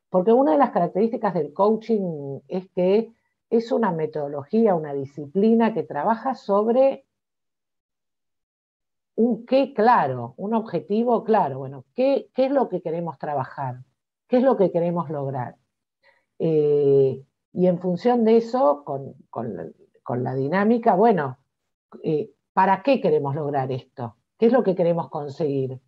[0.09, 3.11] Porque una de las características del coaching es que
[3.49, 7.05] es una metodología, una disciplina que trabaja sobre
[9.15, 11.59] un qué claro, un objetivo claro.
[11.59, 13.83] Bueno, ¿qué, es lo que queremos trabajar?
[14.27, 15.55] ¿Qué es lo que queremos lograr?
[16.39, 17.23] Eh,
[17.53, 21.37] y en función de eso, con, la, dinámica, bueno,
[22.03, 24.17] eh, ¿para qué queremos lograr esto?
[24.37, 25.79] ¿Qué es lo que queremos conseguir?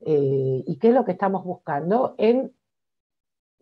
[0.00, 2.54] Eh, ¿Y qué es lo que estamos buscando en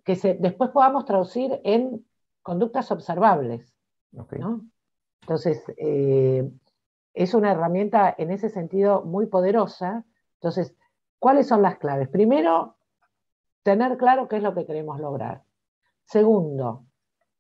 [0.05, 2.07] que después podamos traducir en
[2.43, 3.75] conductas observables?
[5.23, 5.63] Entonces,
[7.15, 10.05] es una herramienta en ese sentido muy poderosa.
[10.35, 10.75] Entonces,
[11.19, 12.09] ¿cuáles son las claves?
[12.09, 12.77] Primero,
[13.63, 15.43] tener claro qué es lo que queremos lograr.
[16.05, 16.85] Segundo,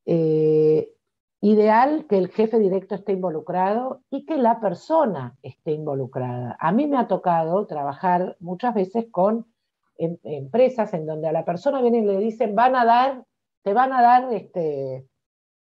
[0.04, 0.92] eh,
[1.40, 6.56] ideal que el jefe directo esté involucrado y que la persona esté involucrada.
[6.58, 9.46] A mí me ha tocado trabajar muchas veces con
[9.96, 13.24] em, empresas en donde a la persona viene y le dicen, van a dar,
[13.62, 15.07] te van a dar este,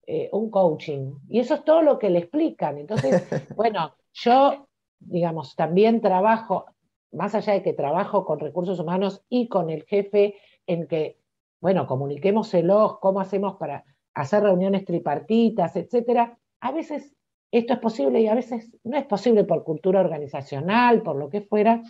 [0.07, 1.15] eh, un coaching.
[1.29, 2.79] Y eso es todo lo que le explican.
[2.79, 6.67] Entonces, bueno, yo, digamos, también trabajo,
[7.13, 10.37] más allá de que trabajo con recursos humanos y con el jefe,
[10.67, 11.19] en que,
[11.61, 13.85] bueno, comuniquémoselos, cómo hacemos para
[14.15, 16.39] hacer reuniones tripartitas, etcétera.
[16.61, 17.15] A veces
[17.51, 21.43] esto es posible y a veces no es posible por cultura organizacional, por lo que
[21.43, 21.83] fuera.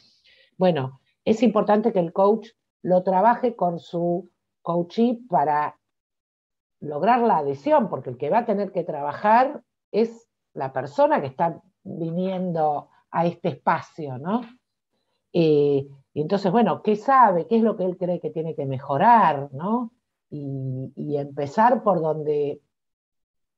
[0.59, 2.49] Bueno, es importante que el coach
[2.83, 4.29] lo trabaje con su
[4.61, 5.79] coachee para
[6.83, 11.29] lograr la adhesión, porque el que va a tener que trabajar es la persona que
[11.29, 14.43] está viniendo a este espacio, ¿no?
[15.33, 17.47] Eh, y entonces, bueno, ¿qué sabe?
[17.47, 19.93] ¿Qué es lo que él cree que tiene que mejorar, ¿no?
[20.31, 22.61] Y, empezar por donde,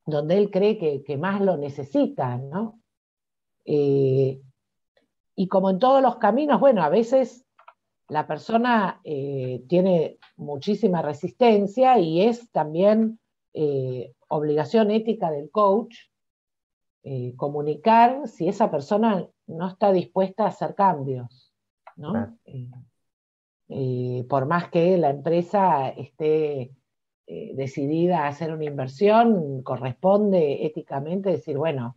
[0.05, 2.79] donde él cree que, más lo necesita, ¿no?
[3.65, 4.41] Eh,
[5.35, 7.47] y como en todos los caminos, bueno, a veces
[8.09, 13.19] la persona eh, tiene muchísima resistencia y es también
[13.55, 15.97] eh, obligación ética del coach
[17.03, 21.53] eh, comunicar si esa persona no está dispuesta a hacer cambios,
[21.97, 22.37] ¿no?
[24.29, 26.73] por más que la empresa esté
[27.27, 31.97] decidida a hacer una inversión, corresponde éticamente decir, bueno,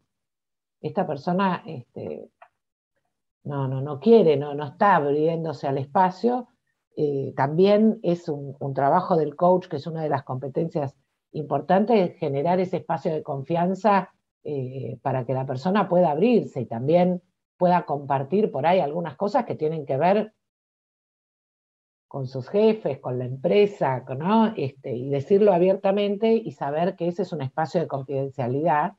[0.82, 2.30] esta persona este,
[3.48, 6.50] no, no, no quiere, no, no está abriéndose al espacio.
[6.96, 10.96] Eh, también es un, trabajo del coach, que es una de las competencias
[11.32, 14.12] importantes, generar ese espacio de confianza
[14.44, 17.22] eh, para que la persona pueda abrirse y también
[17.58, 20.34] pueda compartir por ahí algunas cosas que tienen que ver
[22.08, 24.54] con sus jefes, con la empresa, ¿no?
[24.56, 28.94] Este, y decirlo abiertamente y saber que ese es un espacio de confidencialidad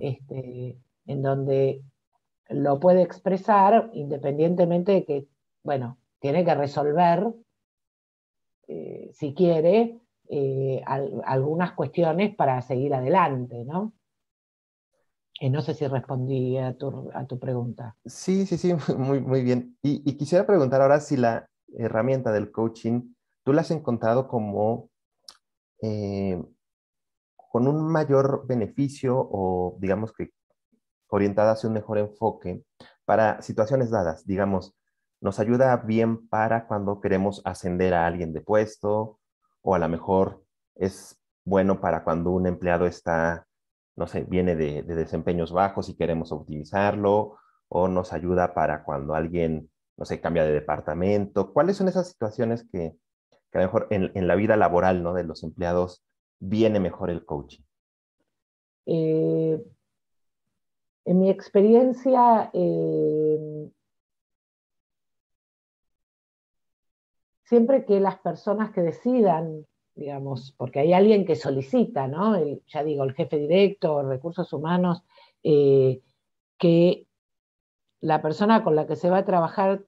[0.00, 1.82] este, en donde
[2.50, 5.28] lo puede expresar independientemente de que,
[5.62, 7.32] bueno, tiene que resolver,
[8.68, 13.92] eh, si quiere, eh, algunas cuestiones para seguir adelante, ¿no?
[15.40, 17.96] Eh, no sé si respondí a tu, a tu, pregunta.
[18.04, 19.76] Sí, sí, sí, muy, muy bien.
[19.82, 24.90] Y, y, quisiera preguntar ahora si la herramienta del coaching, tú la has encontrado como
[27.50, 30.30] con un mayor beneficio o digamos que
[31.10, 32.62] orientada hacia un mejor enfoque
[33.04, 34.26] para situaciones dadas.
[34.26, 34.74] Digamos,
[35.20, 39.18] nos ayuda bien para cuando queremos ascender a alguien de puesto
[39.62, 40.42] o a lo mejor
[40.74, 43.46] es bueno para cuando un empleado está,
[43.96, 47.36] no sé, viene de, desempeños bajos y queremos optimizarlo
[47.68, 51.52] o nos ayuda para cuando alguien, no sé, cambia de departamento.
[51.52, 52.96] ¿Cuáles son esas situaciones que,
[53.52, 55.12] a lo mejor en, la vida laboral ¿no?
[55.12, 56.02] de los empleados
[56.38, 57.62] viene mejor el coaching?
[58.86, 59.62] Eh,
[61.10, 63.68] en mi experiencia, eh,
[67.42, 72.36] siempre que las personas que decidan, digamos, porque hay alguien que solicita, ¿no?
[72.68, 75.02] ya digo, el jefe directo, recursos humanos,
[75.42, 76.00] eh,
[76.56, 77.08] que
[78.00, 79.84] la persona con la que se va a trabajar,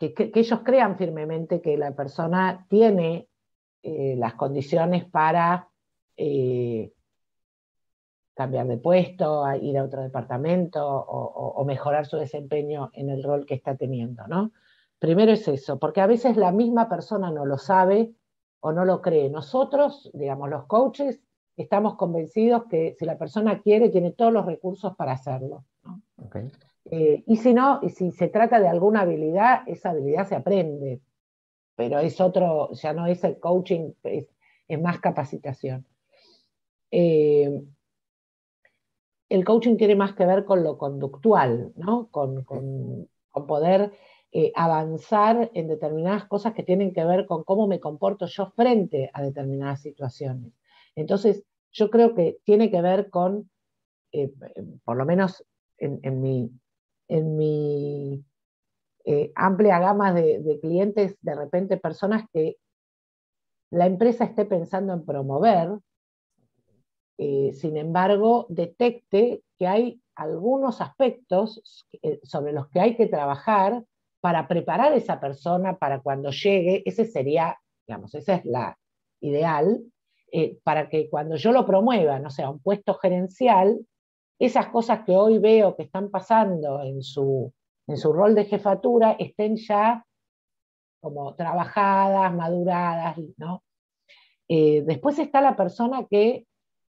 [0.00, 3.28] que, ellos crean firmemente que la persona tiene
[3.84, 5.68] eh, las condiciones para
[8.36, 13.46] cambiar de puesto, a ir a otro departamento o, mejorar su desempeño en el rol
[13.46, 14.52] que está teniendo, ¿no?
[14.98, 18.12] Primero es eso, porque a veces la misma persona no lo sabe
[18.60, 19.30] o no lo cree.
[19.30, 21.22] Nosotros, digamos, los coaches,
[21.56, 25.64] estamos convencidos que si la persona quiere, tiene todos los recursos para hacerlo.
[26.84, 31.00] Eh, y si no, y si se trata de alguna habilidad, esa habilidad se aprende,
[31.74, 34.28] pero es otro, ya no es el coaching, es,
[34.78, 35.86] más capacitación.
[36.90, 37.62] Eh,
[39.28, 42.08] el coaching tiene más que ver con lo conductual, ¿no?
[42.10, 42.44] con,
[43.46, 43.92] poder
[44.32, 49.10] eh, avanzar en determinadas cosas que tienen que ver con cómo me comporto yo frente
[49.12, 50.52] a determinadas situaciones.
[50.94, 53.50] Entonces, yo creo que tiene que ver con,
[54.12, 54.32] eh,
[54.84, 55.44] por lo menos
[55.76, 56.50] en, mi,
[57.08, 58.24] en mi
[59.04, 62.56] eh, amplia gama de, de clientes, de repente personas que
[63.70, 65.78] la empresa esté pensando en promover,
[67.18, 73.84] eh, sin embargo, detecte que hay algunos aspectos eh, sobre los que hay que trabajar
[74.20, 78.78] para preparar a esa persona para cuando llegue, ese sería, digamos, esa es la
[79.20, 79.82] ideal,
[80.32, 83.86] eh, para que cuando yo lo promueva, no sea un puesto gerencial,
[84.38, 87.52] esas cosas que hoy veo que están pasando en su,
[87.86, 90.04] en su rol de jefatura estén ya
[91.00, 93.62] como trabajadas, maduradas, ¿no?
[94.48, 96.46] después está la persona que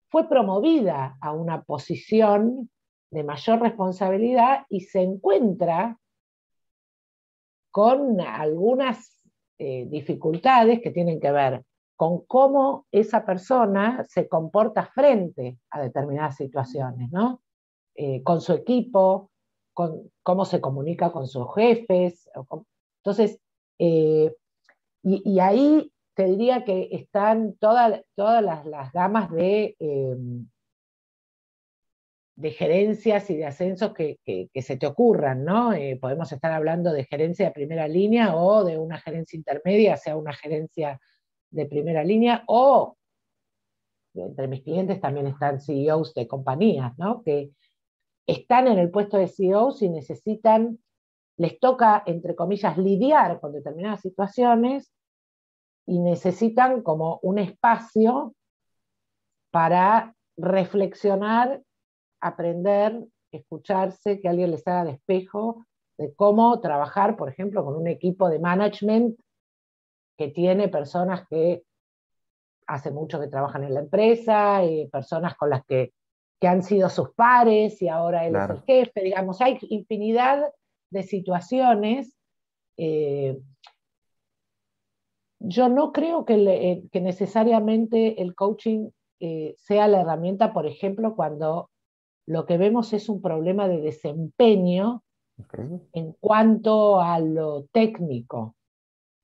[0.10, 2.70] fue promovida a una posición
[3.12, 5.98] de mayor responsabilidad y se encuentra
[7.72, 9.22] con algunas
[9.60, 11.64] eh, dificultades que tienen que ver
[11.96, 17.42] con cómo esa persona se comporta frente a determinadas situaciones, ¿no?
[17.96, 19.32] Eh, con su equipo,
[19.74, 22.30] con cómo se comunica con sus jefes.
[23.04, 23.40] Entonces,
[23.80, 24.32] eh,
[25.04, 30.50] y, ahí te diría que están todas las, gamas de, em,
[32.36, 34.18] de gerencias y de ascensos que,
[34.56, 35.74] se te ocurran, ¿no?
[35.74, 40.18] Eh, podemos estar hablando de gerencia de primera línea o de una gerencia intermedia, sea
[40.18, 41.00] una gerencia
[41.52, 42.98] de primera línea, o
[44.16, 47.22] entre mis clientes también están CEOs de compañías, ¿no?
[47.22, 47.52] Que
[48.26, 50.80] están en el puesto de CEOs y necesitan,
[51.38, 54.97] les toca, entre comillas, lidiar con determinadas situaciones
[55.88, 58.36] y necesitan como un espacio
[59.52, 61.64] para reflexionar,
[62.22, 65.66] aprender, escucharse, que alguien les haga de espejo
[65.98, 69.18] de cómo trabajar, por ejemplo, con un equipo de management
[70.18, 71.64] que tiene personas que
[72.68, 75.94] hace mucho que trabajan en la empresa, y personas con las que,
[76.42, 80.44] han sido sus pares y ahora él es el jefe, digamos, hay infinidad
[80.92, 82.16] de situaciones.
[82.78, 83.40] Eh,
[85.40, 91.70] yo no creo que, eh, necesariamente el coaching eh, sea la herramienta, por ejemplo, cuando
[92.26, 95.04] lo que vemos es un problema de desempeño
[95.94, 98.56] en cuanto a lo técnico.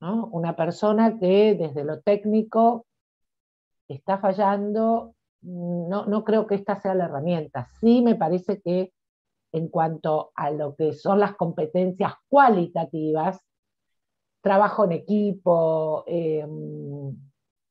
[0.00, 2.86] Una persona que desde lo técnico
[3.88, 7.70] está fallando, no, no creo que esta sea la herramienta.
[7.80, 8.92] Sí me parece que
[9.52, 13.40] en cuanto a lo que son las competencias cualitativas,
[14.44, 17.16] trabajo en equipo, em,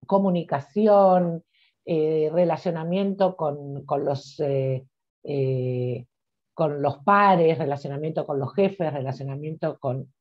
[0.07, 1.43] comunicación,
[1.85, 4.85] eh, relacionamiento con, los, eh,
[5.23, 6.05] eh,
[6.53, 10.11] con los pares, relacionamiento con los jefes, relacionamiento con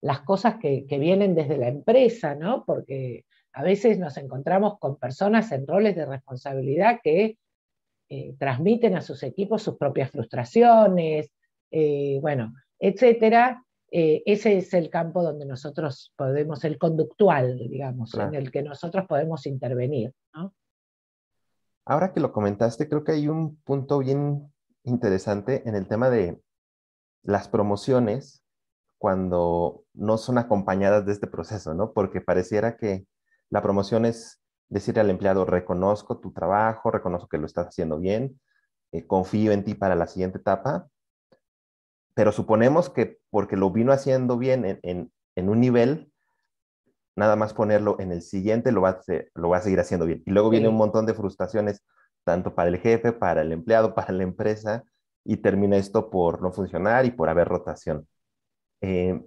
[0.00, 2.64] las cosas que, vienen desde la empresa, ¿no?
[2.64, 7.36] Porque a veces nos encontramos con personas en roles de responsabilidad que
[8.08, 11.30] eh, transmiten a sus equipos sus propias frustraciones,
[11.70, 13.62] eh, bueno, etcétera.
[13.90, 19.06] Eh, ese es el campo donde nosotros podemos, el conductual, digamos, en el que nosotros
[19.06, 20.12] podemos intervenir.
[20.34, 20.54] ¿no?
[21.86, 24.52] Ahora que lo comentaste, creo que hay un punto bien
[24.84, 26.38] interesante en el tema de
[27.22, 28.44] las promociones
[28.98, 31.92] cuando no son acompañadas de este proceso, ¿no?
[31.92, 33.06] Porque pareciera que
[33.48, 38.38] la promoción es decirle al empleado, reconozco tu trabajo, reconozco que lo estás haciendo bien,
[38.92, 40.88] eh, confío en ti para la siguiente etapa,
[42.18, 46.12] pero suponemos que porque lo vino haciendo bien en, un nivel,
[47.14, 49.00] nada más ponerlo en el siguiente lo va, a,
[49.36, 50.24] lo va a seguir haciendo bien.
[50.26, 51.84] Y luego viene un montón de frustraciones,
[52.24, 54.82] tanto para el jefe, para el empleado, para la empresa,
[55.22, 58.08] y termina esto por no funcionar y por haber rotación.
[58.80, 59.22] Eh,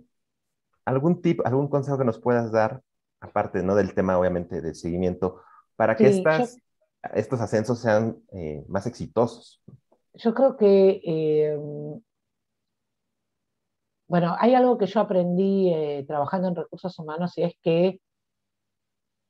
[0.83, 2.81] ¿Algún tip, algún consejo que nos puedas dar,
[3.21, 3.73] aparte ¿no?
[3.73, 5.41] del tema obviamente del seguimiento,
[5.77, 6.57] para que estas,
[7.13, 9.63] estos ascensos sean eh, más exitosos?
[10.13, 11.57] Yo creo que, eh,
[14.11, 15.73] bueno, hay algo que yo aprendí
[16.05, 18.01] trabajando en recursos humanos y es que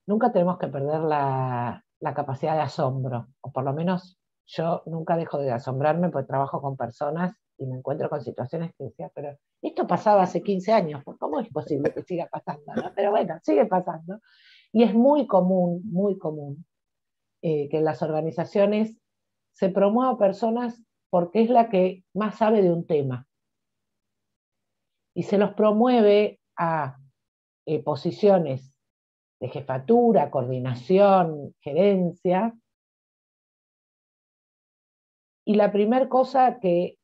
[0.08, 1.84] nunca tenemos que perder la,
[2.16, 4.18] capacidad de asombro, o por lo menos
[4.48, 8.86] yo nunca dejo de asombrarme porque trabajo con personas y me encuentro con situaciones que
[8.86, 12.74] decía, pero esto pasaba hace 15 años, ¿cómo es posible que siga pasando?
[12.96, 14.20] Pero bueno, sigue pasando.
[14.72, 16.66] Y es muy común, muy común,
[17.44, 18.98] eh, que en las organizaciones
[19.52, 23.28] se promueva personas porque es la que más sabe de un tema.
[25.14, 26.98] Y se los promueve a
[27.66, 28.74] eh, posiciones
[29.40, 32.56] de jefatura, coordinación, gerencia.
[35.46, 36.98] Y la primera cosa que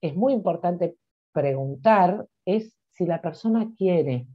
[0.00, 0.96] es muy importante
[1.32, 4.26] preguntar es si la persona quiere.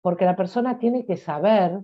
[0.00, 1.80] Porque la persona tiene que saber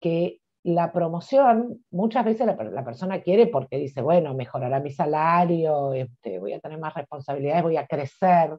[0.00, 6.38] que la promoción, muchas veces la, persona quiere porque dice, bueno, mejorará mi salario, este,
[6.38, 8.56] voy a tener más responsabilidades, voy a crecer.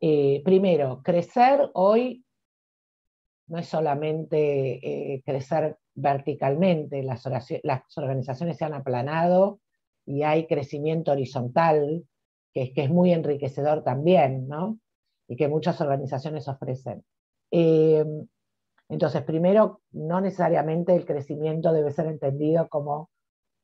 [0.00, 2.24] Eh, primero, crecer hoy
[3.48, 7.26] no es solamente eh, crecer verticalmente, las,
[7.96, 9.60] organizaciones se han aplanado
[10.06, 12.06] y hay crecimiento horizontal,
[12.54, 14.78] que es, que es muy enriquecedor también, ¿no?
[15.28, 17.04] Y que muchas organizaciones ofrecen.
[17.50, 18.04] Eh,
[18.90, 23.08] entonces, primero, no necesariamente el crecimiento debe ser entendido como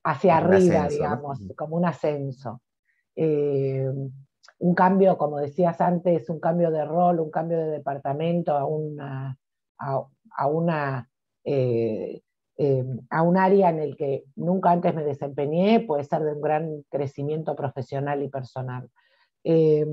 [0.04, 2.62] hacia arriba, digamos, como un ascenso.
[3.16, 3.90] Eh,
[4.58, 9.36] un cambio, como decías antes, un cambio de rol, un cambio de departamento a una,
[9.78, 11.10] a, una
[11.44, 12.22] eh,
[12.56, 16.40] eh, a un área en el que nunca antes me desempeñé, puede ser de un
[16.40, 18.88] gran crecimiento profesional y personal.
[19.42, 19.84] Eh,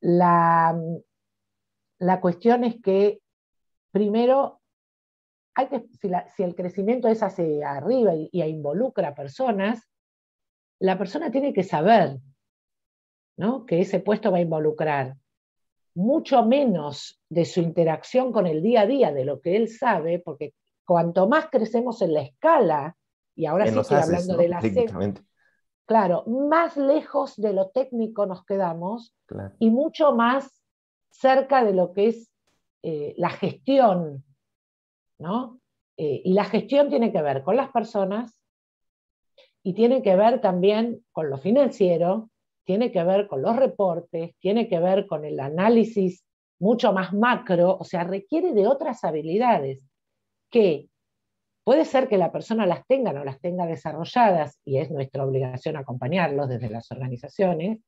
[0.00, 0.78] la,
[1.98, 3.23] la cuestión es que
[3.94, 4.60] primero,
[5.54, 9.88] hay que, si, el crecimiento es hacia arriba y, involucra a personas,
[10.80, 12.18] la persona tiene que saber
[13.36, 13.64] ¿no?
[13.64, 15.16] que ese puesto va a involucrar
[15.94, 20.18] mucho menos de su interacción con el día a día de lo que él sabe,
[20.18, 22.96] porque cuanto más crecemos en la escala,
[23.36, 24.60] y ahora sí estoy hablando de la
[25.86, 29.14] claro, más lejos de lo técnico nos quedamos
[29.60, 30.64] y mucho más
[31.10, 32.33] cerca de lo que es
[32.86, 34.22] eh, la gestión,
[35.18, 35.58] ¿no?
[35.96, 38.38] Eh, y la gestión tiene que ver con las personas
[39.62, 42.28] y tiene que ver también con lo financiero,
[42.64, 46.26] tiene que ver con los reportes, tiene que ver con el análisis
[46.58, 49.82] mucho más macro, o sea, requiere de otras habilidades
[50.50, 50.90] que
[51.64, 55.24] puede ser que la persona las tenga o no las tenga desarrolladas y es nuestra
[55.24, 57.78] obligación acompañarlos desde las organizaciones,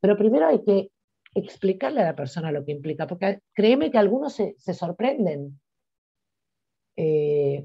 [0.00, 0.92] pero primero hay que
[1.34, 5.60] explicarle a la persona lo que implica, porque créeme que algunos se, sorprenden.
[6.96, 7.64] Eh,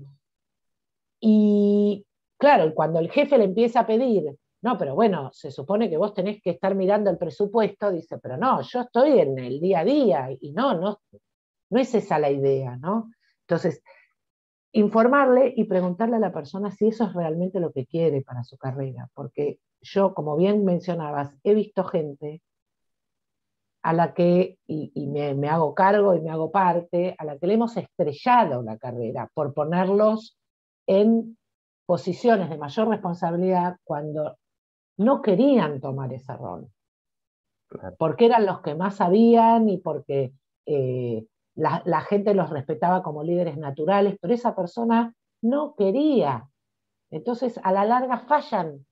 [1.20, 2.05] y
[2.38, 6.14] claro, cuando el jefe le empieza a pedir no, pero bueno, se supone que vos
[6.14, 9.84] tenés que estar mirando el presupuesto, dice, pero no, yo estoy en el día a
[9.84, 11.01] día y no, no,
[11.70, 13.11] no es esa la idea, ¿no?
[13.41, 13.84] Entonces,
[14.72, 18.57] informarle y preguntarle a la persona si eso es realmente lo que quiere para su
[18.57, 22.41] carrera, porque yo, como bien mencionabas, he visto gente
[23.84, 27.47] a la que, y, me, me, hago cargo y me hago parte, a la que
[27.47, 30.38] le hemos estrellado la carrera por ponerlos
[30.88, 31.38] en
[31.86, 34.38] posiciones de mayor responsabilidad cuando
[34.97, 36.69] no querían tomar ese rol,
[37.97, 40.34] porque eran los que más sabían y porque
[40.65, 41.25] eh,
[41.55, 46.47] la, gente los respetaba como líderes naturales, pero esa persona no quería.
[47.11, 48.86] Entonces, a la larga fallan.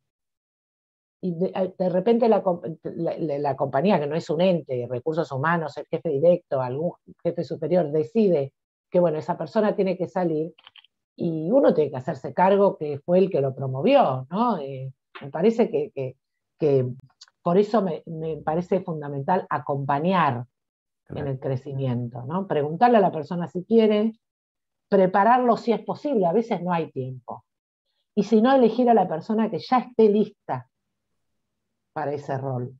[1.23, 2.43] Y de, eh, repente la,
[2.83, 6.93] la, compañía, que no es un ente, recursos humanos, el jefe directo, algún
[7.23, 8.53] jefe superior, decide
[8.89, 10.53] que, bueno, esa persona tiene que salir
[11.15, 14.57] y uno tiene que hacerse cargo que fue el que lo promovió, ¿no?
[14.57, 14.91] Eh,
[15.21, 16.15] me parece que,
[17.43, 20.45] por eso me, parece fundamental acompañar
[21.09, 22.47] en el crecimiento, ¿no?
[22.47, 24.13] Preguntarle a la persona si quiere,
[24.89, 27.45] prepararlo si es posible, a veces no hay tiempo.
[28.15, 30.70] Y si no, elegir a la persona que ya esté lista
[31.93, 32.73] para ese rol.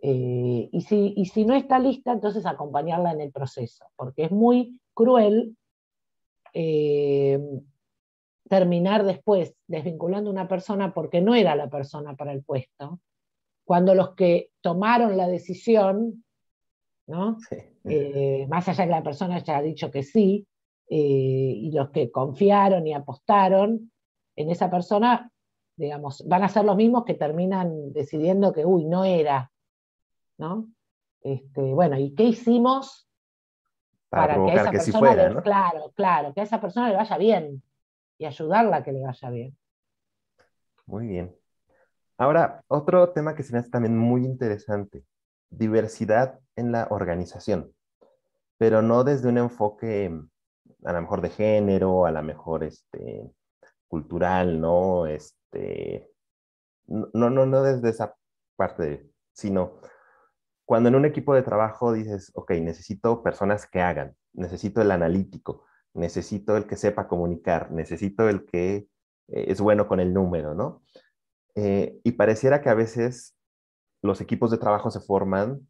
[0.00, 4.78] Eh, y, si, si no está lista, entonces acompañarla en el proceso, porque es muy
[4.94, 5.56] cruel
[6.52, 7.40] eh,
[8.48, 13.00] terminar después desvinculando a una persona porque no era la persona para el puesto,
[13.64, 16.24] cuando los que tomaron la decisión,
[17.06, 17.36] ¿no?
[17.84, 20.46] Eh, más allá de que la persona ya ha dicho que sí,
[20.88, 23.90] eh, y los que confiaron y apostaron
[24.36, 25.32] en esa persona,
[25.76, 29.50] digamos, van a ser los mismos que terminan decidiendo que, uy, no era,
[30.38, 30.68] ¿no?
[31.22, 33.08] Este, bueno, ¿y qué hicimos
[34.08, 37.62] para, que a esa persona, claro, claro, que a esa persona le vaya bien?
[38.18, 39.56] y ayudarla a que le vaya bien.
[40.86, 41.34] Muy bien.
[42.18, 45.04] Ahora, otro tema que se me hace también muy interesante,
[45.50, 47.72] diversidad en la organización,
[48.56, 50.10] pero no desde un enfoque
[50.84, 53.30] a lo mejor de género, a lo mejor este,
[53.88, 55.06] cultural, ¿no?
[55.06, 56.10] Este,
[56.86, 58.14] no, no, no desde esa
[58.56, 59.80] parte, sino
[60.66, 65.64] cuando en un equipo de trabajo dices, ok, necesito personas que hagan, necesito el analítico,
[65.94, 68.88] necesito el que sepa comunicar, necesito el que
[69.28, 70.82] eh, es bueno con el número, ¿no?
[71.54, 73.36] Eh, y pareciera que a veces
[74.02, 75.66] los equipos de trabajo se forman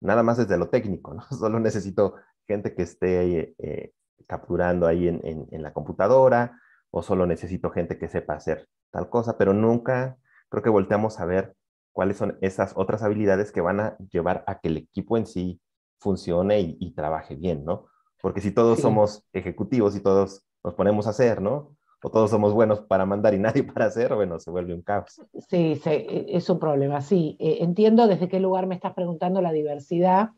[0.00, 1.22] nada más desde lo técnico, ¿no?
[1.38, 2.14] Solo necesito
[2.46, 3.92] gente que esté eh,
[4.26, 6.58] capturando ahí en, en, la computadora
[6.90, 10.16] o solo necesito gente que sepa hacer tal cosa, pero nunca
[10.48, 11.54] creo que volteamos a ver
[11.92, 15.60] cuáles son esas otras habilidades que van a llevar a que el equipo en sí
[15.98, 17.86] funcione y, y trabaje bien, ¿no?
[18.20, 21.76] Porque si todos somos ejecutivos y todos nos ponemos a hacer, ¿no?
[22.02, 25.20] O todos somos buenos para mandar y nadie para hacer, bueno, se vuelve un caos.
[25.48, 27.36] Sí, e, es un problema, sí.
[27.38, 30.30] Eh, entiendo desde qué lugar me estás preguntando la diversidad,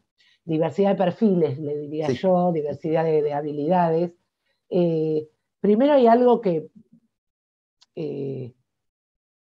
[0.45, 4.13] diversidad de perfiles, le diría yo, diversidad de, habilidades.
[4.71, 5.29] Eh,
[5.63, 6.69] primero hay algo que
[7.95, 8.53] eh,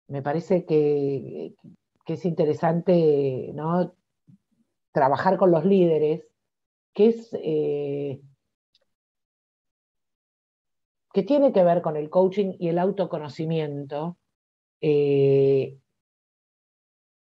[0.08, 1.56] me parece que,
[2.06, 3.96] es interesante, ¿no?
[4.92, 6.30] Trabajar con los líderes
[6.94, 8.22] que es eh,
[11.12, 14.18] que tiene que ver con el coaching y el autoconocimiento.
[14.82, 15.80] Eh,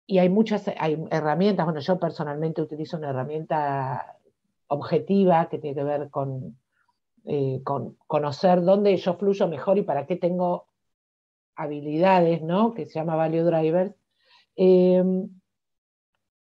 [0.05, 4.19] y hay muchas herramientas, bueno, yo personalmente utilizo una herramienta
[4.67, 6.59] objetiva que tiene que ver con,
[7.25, 10.67] eh, con conocer dónde yo fluyo mejor y para qué tengo
[11.55, 12.73] habilidades, ¿no?
[12.73, 13.95] Que se llama Value Drivers.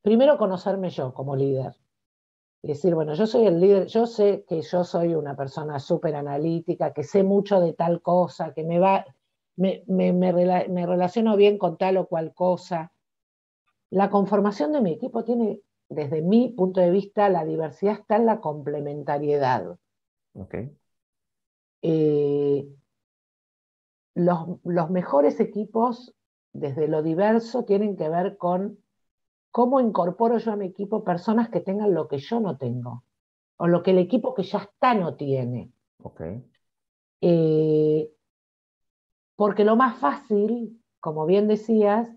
[0.02, 1.74] primero conocerme yo como líder
[2.66, 6.92] decir, bueno, yo soy el líder, yo sé que yo soy una persona súper analítica,
[6.92, 9.04] que sé mucho de tal cosa, que me va,
[9.56, 12.92] me, me, relaciono bien con tal o cual cosa.
[13.90, 15.60] La conformación de mi equipo tiene,
[15.90, 19.76] desde mi punto de vista, la diversidad está en la complementariedad.
[21.82, 22.66] Eh,
[24.14, 26.14] los, los mejores equipos,
[26.52, 28.78] desde lo diverso, tienen que ver con
[29.50, 33.04] cómo incorporo yo a mi equipo personas que tengan lo que yo no tengo,
[33.56, 35.72] o lo que el equipo que ya está no tiene.
[37.20, 38.10] Eh,
[39.36, 42.08] porque lo más fácil, como bien decías,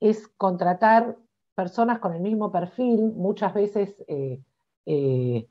[0.00, 1.16] es contratar
[1.54, 4.42] personas con el mismo perfil, muchas veces eh,
[4.86, 5.48] eh,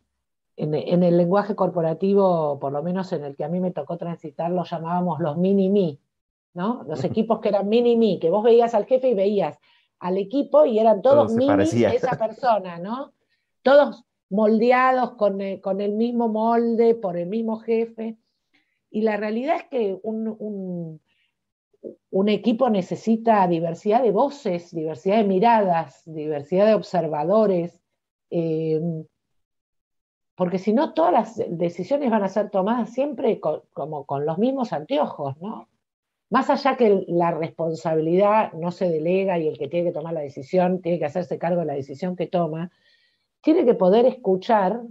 [0.56, 4.52] en, el lenguaje corporativo, por lo menos en el que a mí me tocó transitar,
[4.52, 5.98] lo llamábamos los mini-me,
[6.54, 6.84] ¿no?
[6.88, 9.58] Los equipos que eran mini-me, que vos veías al jefe y veías
[10.00, 13.14] al equipo y eran todos minis de esa persona, ¿no?
[13.62, 18.18] Todos moldeados con, eh, con, el mismo molde, por el mismo jefe.
[18.90, 21.00] Y la realidad es que un,
[22.10, 27.80] un, equipo necesita diversidad de voces, diversidad de miradas, diversidad de observadores,
[28.30, 29.06] em,
[30.42, 34.74] porque si no, todas las decisiones van a ser tomadas siempre como con los mismos
[34.74, 35.70] anteojos, ¿no?
[36.32, 40.22] más allá que la responsabilidad no se delega y el que tiene que tomar la
[40.22, 42.72] decisión tiene que hacerse cargo de la decisión que toma,
[43.42, 44.82] tiene que poder escuchar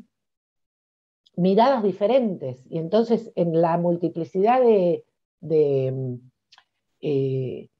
[1.34, 2.64] miradas diferentes.
[2.70, 5.05] Y entonces en la multiplicidad de,
[5.40, 6.16] de,
[7.01, 7.70] eh,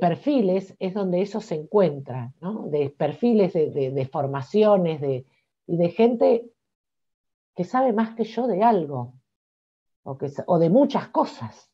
[0.00, 2.32] perfiles es donde eso se encuentra,
[2.66, 5.00] de perfiles de, formaciones
[5.66, 6.50] y de gente
[7.54, 9.14] que sabe más que yo de algo
[10.46, 11.70] o, de muchas cosas.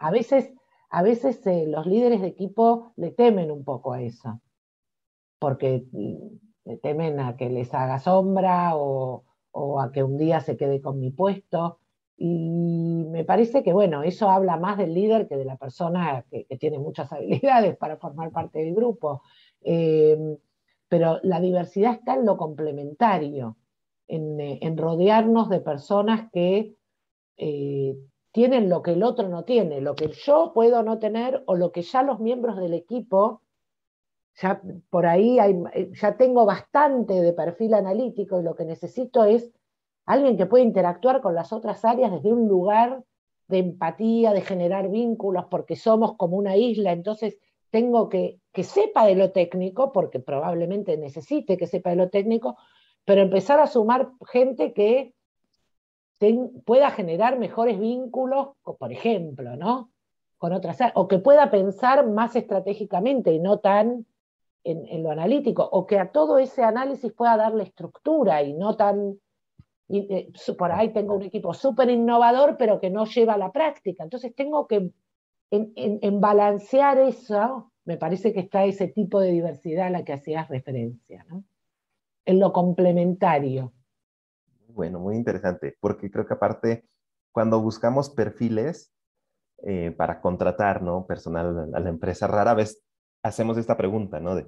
[0.00, 0.52] A veces,
[0.90, 4.40] a veces eh, los líderes de equipo le temen un poco a eso,
[5.38, 9.24] porque mm, le temen a que les haga sombra o,
[9.80, 11.78] a que un día se quede con mi puesto.
[12.16, 16.44] Y me parece que, bueno, eso habla más del líder que de la persona que,
[16.58, 19.22] tiene muchas habilidades para formar parte del grupo.
[19.62, 20.36] Em,
[20.88, 23.56] pero la diversidad está en lo complementario,
[24.08, 26.76] en, eh, rodearnos de personas que
[27.36, 27.96] eh,
[28.32, 31.72] tienen lo que el otro no tiene, lo que yo puedo no tener o lo
[31.72, 33.42] que ya los miembros del equipo,
[34.36, 34.60] ya
[34.90, 39.50] por ahí eh, ya tengo bastante de perfil analítico y lo que necesito es
[40.06, 43.04] alguien que pueda interactuar con las otras áreas desde un lugar
[43.48, 47.38] de empatía, de generar vínculos, porque somos como una isla, entonces
[47.70, 52.56] tengo que que sepa de lo técnico, porque probablemente necesite que sepa de lo técnico,
[53.04, 55.12] pero empezar a sumar gente que
[56.64, 59.90] pueda generar mejores vínculos, por ejemplo, ¿no?
[60.38, 64.06] Con otras, o que pueda pensar más estratégicamente y no tan
[64.64, 69.20] en, lo analítico, o que a todo ese análisis pueda darle estructura y no tan...
[69.88, 74.04] Eh, por ahí tengo un equipo súper innovador, pero que no lleva a la práctica.
[74.04, 74.90] Entonces tengo que
[75.50, 80.12] en, en, balancear eso, me parece que está ese tipo de diversidad a la que
[80.12, 81.44] hacías referencia, ¿no?
[82.24, 83.72] En lo complementario
[84.76, 86.84] bueno, muy interesante, porque creo que aparte,
[87.32, 88.92] cuando buscamos perfiles
[89.64, 91.06] eh, para contratar, ¿no?
[91.06, 92.82] Personal a la empresa, rara vez
[93.22, 94.34] hacemos esta pregunta, ¿no?
[94.36, 94.46] De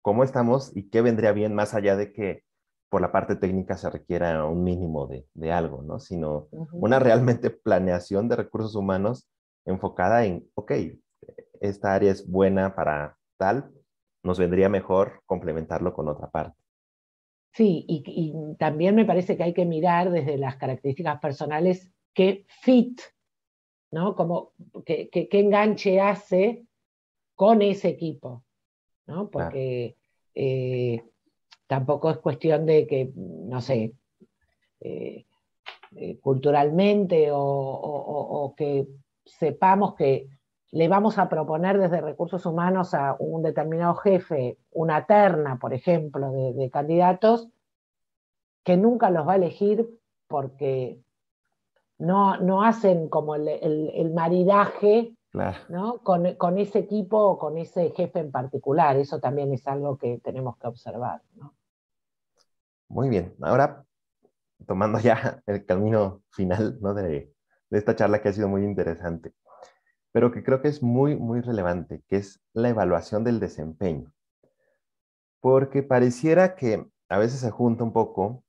[0.00, 2.44] cómo estamos y qué vendría bien más allá de que
[2.92, 5.98] por la parte técnica se requiera un mínimo de, de algo, ¿no?
[5.98, 9.30] Sino una realmente planeación de recursos humanos
[9.64, 10.72] enfocada en, ok,
[11.62, 13.72] esta área es buena para tal,
[14.22, 16.60] nos vendría mejor complementarlo con otra parte.
[17.54, 23.00] Sí, y, también me parece que hay que mirar desde las características personales qué fit,
[23.90, 24.14] ¿no?
[24.14, 24.52] Como
[24.84, 26.66] qué, enganche hace
[27.34, 28.44] con ese equipo,
[29.06, 29.30] ¿no?
[29.30, 29.96] Porque
[30.34, 31.02] eh,
[31.66, 33.94] tampoco es cuestión de que, no sé,
[34.80, 35.24] eh,
[35.96, 38.86] eh, culturalmente o, que
[39.24, 40.26] sepamos que
[40.70, 46.32] le vamos a proponer desde recursos humanos a un determinado jefe una terna, por ejemplo,
[46.32, 47.48] de, candidatos,
[48.64, 49.86] que nunca los va a elegir
[50.28, 50.98] porque
[51.98, 55.14] no, no hacen como el, maridaje
[56.02, 58.96] con, ese equipo o con ese jefe en particular.
[58.96, 61.22] Eso también es algo que tenemos que observar.
[62.88, 63.34] Muy bien.
[63.40, 63.84] Ahora,
[64.66, 67.32] tomando ya el camino final de,
[67.70, 69.32] de esta charla que ha sido muy interesante
[70.12, 74.12] pero que creo que es muy, muy relevante, que es la evaluación del desempeño.
[75.40, 78.44] Porque pareciera que a veces se junta un poco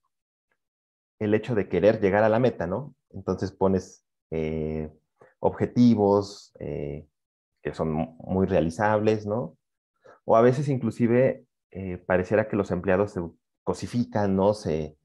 [1.20, 2.94] el hecho de querer llegar a la meta, ¿no?
[3.12, 4.92] Entonces pones eh,
[5.44, 7.06] objetivos eh,
[7.62, 9.58] que son muy realizables, ¿no?
[10.24, 13.22] O a veces inclusive eh, pareciera que los empleados se
[13.64, 14.54] cosifican, ¿no?
[14.54, 14.98] Se,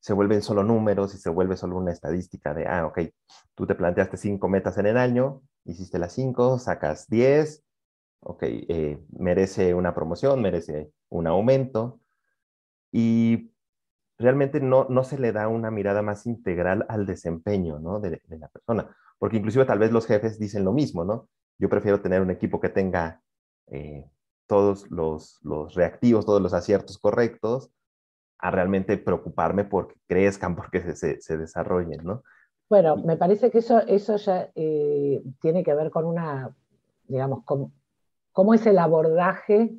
[0.00, 3.00] se vuelven solo números y se vuelve solo una estadística de, ah, ok,
[3.54, 7.64] tú te planteaste cinco metas en el año, hiciste las cinco, sacas diez,
[8.20, 12.00] ok, eh, merece una promoción, merece un aumento,
[12.92, 13.50] y
[14.18, 18.00] realmente no, no se le da una mirada más integral al desempeño ¿no?
[18.00, 21.28] de, la persona, porque inclusive tal vez los jefes dicen lo mismo, ¿no?
[21.58, 23.22] Yo prefiero tener un equipo que tenga
[23.68, 24.08] eh,
[24.46, 27.70] todos los, los, reactivos, todos los aciertos correctos,
[28.38, 32.22] a realmente preocuparme porque crezcan, porque se, se, desarrollen, ¿no?
[32.68, 36.52] Bueno, me parece que eso, eso ya eh, tiene que ver con una,
[37.06, 37.72] digamos, con,
[38.32, 39.78] cómo es el abordaje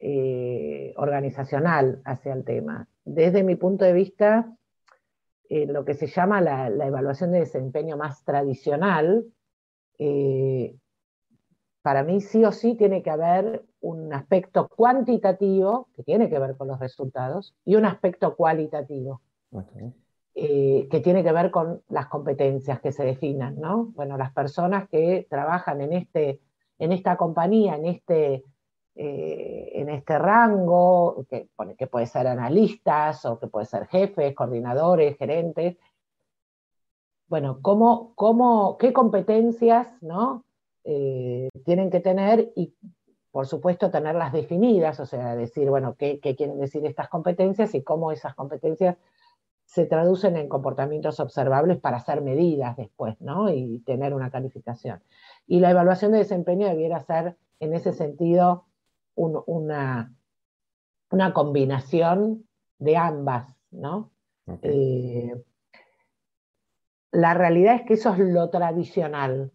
[0.00, 2.88] eh, organizacional hacia el tema.
[3.12, 4.56] Desde mi punto de vista,
[5.48, 9.26] eh, lo que se llama la, evaluación de desempeño más tradicional,
[9.98, 10.76] eh,
[11.82, 16.56] para mí sí o sí tiene que haber un aspecto cuantitativo, que tiene que ver
[16.56, 19.20] con los resultados, y un aspecto cualitativo,
[20.32, 23.86] que tiene que ver con las competencias que se definan, ¿no?
[23.86, 26.38] Bueno, las personas que trabajan en, este,
[26.78, 28.44] en esta compañía, en este
[28.94, 35.16] eh, en este rango, que, que puede ser analistas o que puede ser jefes, coordinadores,
[35.16, 35.76] gerentes.
[37.28, 40.44] Bueno, ¿cómo, cómo, ¿qué competencias ¿no?
[40.84, 42.74] Eh, tienen que tener y,
[43.30, 44.98] por supuesto, tenerlas definidas?
[44.98, 48.96] O sea, decir, bueno, ¿qué, ¿qué quieren decir estas competencias y cómo esas competencias
[49.70, 53.50] se traducen en comportamientos observables para ser medidas después, ¿no?
[53.50, 55.00] Y tener una calificación.
[55.46, 58.64] Y la evaluación de desempeño debiera ser, en ese sentido,
[59.14, 60.14] una,
[61.10, 62.48] una combinación
[62.78, 64.10] de ambas, ¿no?
[64.62, 65.32] Eh,
[67.12, 69.52] la realidad es que eso es lo tradicional.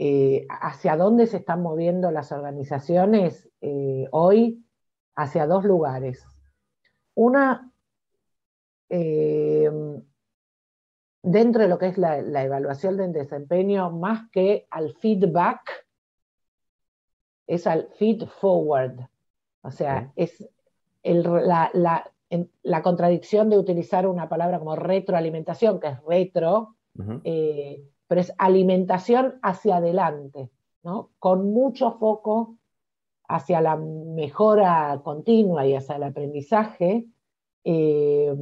[0.00, 4.64] Eh, hacia dónde se están moviendo las organizaciones eh, hoy,
[5.16, 6.24] hacia dos lugares.
[7.14, 7.72] Una,
[8.88, 10.04] dentro
[11.62, 15.87] de lo que es la, la, evaluación del desempeño, más que al feedback,
[17.48, 19.00] es al feed forward.
[19.62, 20.48] O sea, es
[21.02, 26.76] la, contradicción de utilizar una palabra como retroalimentación, que es retro,
[27.24, 30.50] eh, pero es alimentación hacia adelante,
[30.82, 31.10] ¿no?
[31.18, 32.56] con mucho foco
[33.28, 37.06] hacia la mejora continua y hacia el aprendizaje,
[37.64, 38.34] eh,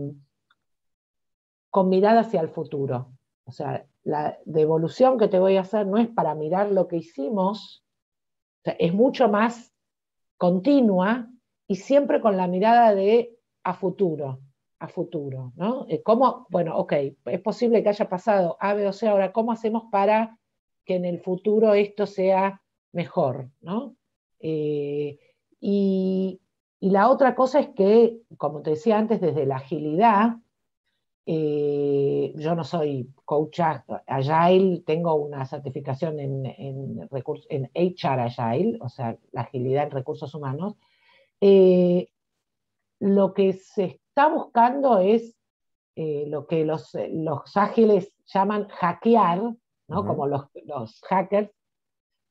[1.71, 3.11] con mirada hacia el futuro.
[3.45, 6.97] O sea, la devolución que te voy a hacer no es para mirar lo que
[6.97, 7.85] hicimos,
[8.79, 9.73] es mucho más
[10.37, 11.29] continua
[11.67, 14.41] y siempre con la mirada de a futuro,
[14.79, 15.87] a futuro, ¿no?
[15.89, 16.47] Eh, ¿Cómo?
[16.51, 16.93] Bueno, ok,
[17.27, 20.39] es posible que haya pasado A, B o C, ahora, ¿cómo hacemos para
[20.85, 22.63] que en el futuro esto sea
[22.93, 23.97] mejor, ¿no?
[24.39, 25.19] Eh,
[25.61, 26.41] y,
[26.79, 30.37] y, la otra cosa es que, como te decía antes, desde la agilidad,
[31.29, 33.59] eh, yo no soy coach
[34.07, 37.09] Agile, tengo una certificación en, en,
[37.51, 40.77] en HR Agile, o sea, la agilidad en recursos humanos.
[41.41, 42.09] Eh,
[43.01, 45.37] lo que se está buscando es
[45.97, 49.43] eh, lo que los, los, ágiles llaman hackear,
[49.89, 50.07] ¿no?
[50.07, 51.51] como los, los hackers,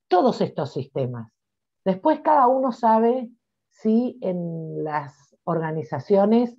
[0.08, 1.30] todos estos sistemas.
[1.84, 3.30] Después cada uno sabe
[3.70, 6.56] si en las organizaciones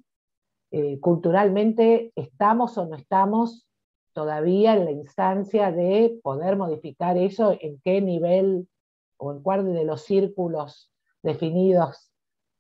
[0.70, 3.66] eh, culturalmente estamos o no estamos
[4.12, 8.68] todavía en la instancia de poder modificar eso, en qué nivel
[9.18, 10.90] o en cuál de los círculos
[11.22, 12.10] definidos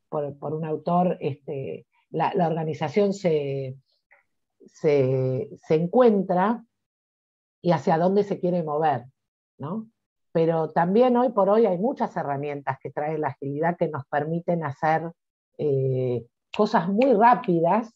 [0.08, 3.76] por, un autor este, la, organización se,
[4.66, 6.64] se, encuentra
[7.62, 9.04] y hacia dónde se quiere mover,
[9.58, 9.88] ¿no?
[10.32, 14.64] Pero también hoy por hoy hay muchas herramientas que trae la agilidad que nos permiten
[14.64, 15.10] hacer
[15.58, 17.95] eh, cosas muy rápidas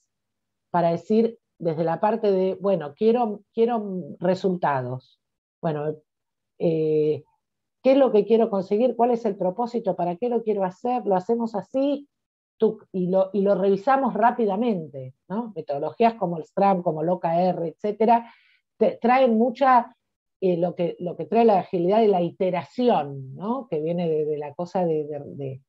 [0.71, 5.21] para decir desde la parte de, bueno, quiero, quiero resultados.
[5.61, 5.95] Bueno,
[6.59, 7.23] eh,
[7.83, 8.97] ¿qué es lo que quiero conseguir?
[8.97, 9.95] ¿Cuál es el propósito?
[9.95, 11.05] ¿Para qué lo quiero hacer?
[11.07, 12.09] ¿Lo hacemos así?
[12.93, 15.15] y, lo, y lo revisamos rápidamente.
[15.29, 15.53] ¿no?
[15.55, 18.33] Metodologías como el Scrum, como el OKR, etcétera,
[19.01, 19.95] traen mucha,
[20.41, 23.67] eh, lo, que, lo que trae la agilidad y la iteración, ¿no?
[23.69, 25.63] que viene de, la cosa de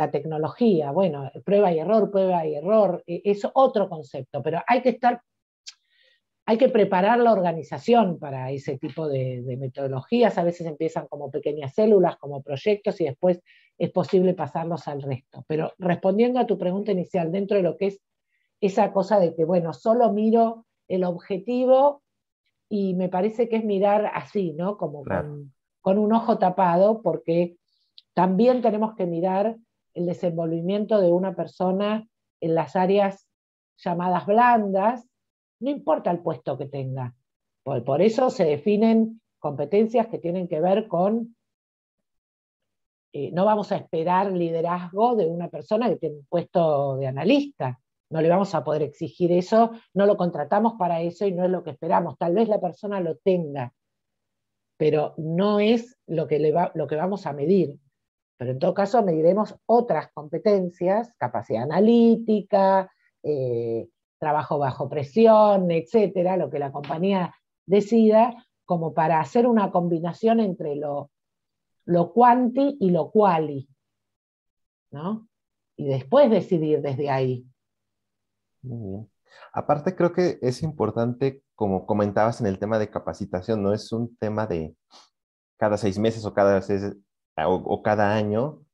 [0.00, 4.80] la tecnología, bueno, prueba y error, prueba y error, e, es otro concepto, pero hay
[4.80, 5.20] que estar,
[6.46, 11.74] hay que preparar la organización para ese tipo de, metodologías, a veces empiezan como pequeñas
[11.74, 13.42] células, como proyectos y después
[13.76, 15.44] es posible pasarlos al resto.
[15.46, 18.00] Pero respondiendo a tu pregunta inicial, dentro de lo que es
[18.62, 22.02] esa cosa de que, bueno, solo miro el objetivo
[22.70, 24.78] y me parece que es mirar así, ¿no?
[24.78, 27.56] Como con, con un ojo tapado, porque
[28.14, 29.56] también tenemos que mirar
[29.94, 32.08] el desenvolvimiento de una persona
[32.40, 33.26] en las áreas
[33.76, 35.06] llamadas blandas,
[35.60, 37.14] no importa el puesto que tenga.
[37.62, 41.36] Por, eso se definen competencias que tienen que ver con,
[43.12, 47.80] eh, no vamos a esperar liderazgo de una persona que tiene un puesto de analista,
[48.10, 51.50] no le vamos a poder exigir eso, no lo contratamos para eso y no es
[51.50, 52.18] lo que esperamos.
[52.18, 53.72] Tal vez la persona lo tenga,
[54.76, 57.78] pero no es lo que, le va, lo que vamos a medir.
[58.40, 62.90] Pero en todo caso mediremos otras competencias, capacidad analítica,
[63.22, 63.86] eh,
[64.18, 67.34] trabajo bajo presión, etcétera, lo que la compañía
[67.66, 68.34] decida,
[68.64, 71.10] como para hacer una combinación entre lo,
[71.84, 73.68] lo quanti y lo quali.
[74.90, 75.28] ¿no?
[75.76, 77.46] Y después decidir desde ahí.
[78.62, 79.10] Muy bien.
[79.52, 84.16] Aparte, creo que es importante, como comentabas en el tema de capacitación, no es un
[84.16, 84.74] tema de
[85.58, 86.62] cada seis meses o cada,
[87.36, 88.64] o, cada año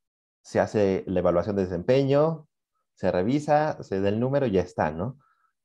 [0.43, 2.49] se hace la evaluación de desempeño,
[2.95, 5.19] se revisa, se da el número y ya está, ¿no?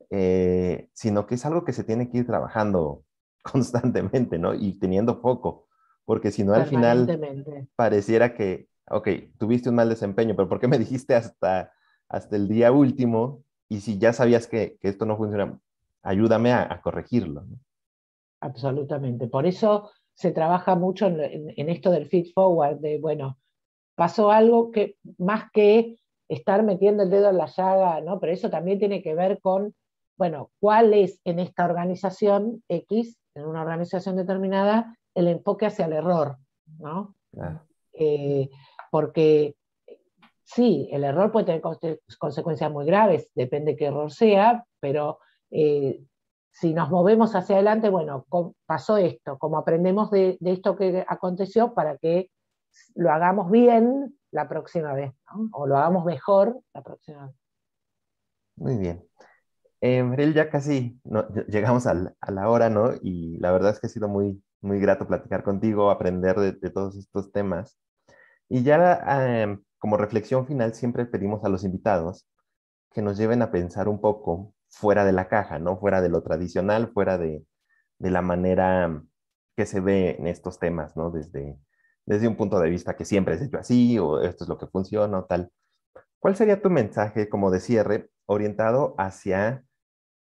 [0.09, 3.03] Eh, sino que es algo que se tiene que ir trabajando
[3.43, 4.53] constantemente, ¿no?
[4.53, 5.67] Y teniendo foco,
[6.05, 7.07] porque si no al final
[7.75, 11.71] pareciera que, ok, tuviste un mal desempeño, pero ¿por qué me dijiste hasta,
[12.09, 15.57] hasta el día último y si ya sabías que, esto no funciona,
[16.03, 17.45] ayúdame a, corregirlo.
[18.41, 19.27] Absolutamente.
[19.27, 23.37] Por eso se trabaja mucho en, esto del feed forward, de, bueno,
[23.95, 25.97] pasó algo que más que
[26.29, 28.19] estar metiendo el dedo en la llaga, ¿no?
[28.19, 29.75] Pero eso también tiene que ver con,
[30.17, 35.93] bueno, cuál es en esta organización X, en una organización determinada, el enfoque hacia el
[35.93, 36.37] error,
[36.79, 37.15] ¿no?
[37.93, 38.49] Eh,
[38.91, 39.55] porque
[40.43, 41.61] sí, el error puede tener
[42.17, 46.01] consecuencias muy graves, depende qué error sea, pero eh,
[46.51, 48.25] si nos movemos hacia adelante, bueno,
[48.65, 52.29] pasó esto, como aprendemos de, esto que aconteció para que
[52.95, 55.13] lo hagamos bien la próxima vez,
[55.53, 57.35] o lo hagamos mejor la próxima vez.
[58.57, 59.03] Muy bien.
[59.81, 60.99] Eh, ya casi
[61.47, 62.91] llegamos a la, hora, ¿no?
[63.01, 66.95] Y la verdad es que ha sido muy, muy grato platicar contigo, aprender de, todos
[66.95, 67.79] estos temas.
[68.47, 72.27] Y ya em, como reflexión final siempre pedimos a los invitados
[72.91, 75.77] que nos lleven a pensar un poco fuera de la caja, ¿no?
[75.77, 77.45] Fuera de lo tradicional, fuera de,
[77.99, 79.03] la manera
[79.55, 81.11] que se ve en estos temas, ¿no?
[81.11, 81.57] Desde,
[82.05, 84.67] desde un punto de vista que siempre es hecho así o esto es lo que
[84.67, 85.51] funciona o tal.
[86.19, 89.63] ¿Cuál sería tu mensaje como de cierre orientado hacia